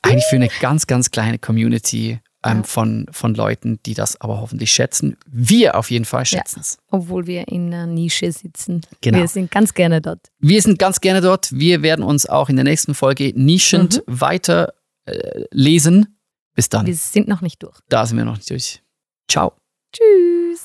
Eigentlich 0.02 0.24
für 0.28 0.36
eine 0.36 0.48
ganz, 0.60 0.86
ganz 0.88 1.12
kleine 1.12 1.38
Community 1.38 2.18
ähm, 2.46 2.58
Ja. 2.58 2.62
von, 2.64 3.06
von 3.10 3.34
Leuten, 3.34 3.78
die 3.84 3.94
das 3.94 4.20
aber 4.20 4.40
hoffentlich 4.40 4.70
schätzen. 4.70 5.16
Wir 5.26 5.76
auf 5.76 5.90
jeden 5.90 6.04
Fall 6.04 6.24
schätzen 6.24 6.60
es. 6.60 6.78
Obwohl 6.90 7.26
wir 7.26 7.48
in 7.48 7.66
einer 7.72 7.86
Nische 7.86 8.30
sitzen. 8.32 8.80
Genau. 9.00 9.18
Wir 9.18 9.28
sind 9.28 9.50
ganz 9.50 9.74
gerne 9.74 10.00
dort. 10.00 10.20
Wir 10.38 10.62
sind 10.62 10.78
ganz 10.78 11.00
gerne 11.00 11.20
dort. 11.20 11.50
Wir 11.52 11.82
werden 11.82 12.04
uns 12.04 12.26
auch 12.26 12.48
in 12.48 12.56
der 12.56 12.64
nächsten 12.64 12.94
Folge 12.94 13.32
nischend 13.34 14.02
weiter 14.06 14.72
äh, 15.06 15.44
lesen. 15.50 16.18
Bis 16.54 16.68
dann. 16.68 16.86
Wir 16.86 16.94
sind 16.96 17.28
noch 17.28 17.42
nicht 17.42 17.62
durch. 17.62 17.78
Da 17.88 18.06
sind 18.06 18.16
wir 18.16 18.24
noch 18.24 18.36
nicht 18.36 18.48
durch. 18.50 18.82
Ciao. 19.28 19.52
Tschüss. 19.92 20.62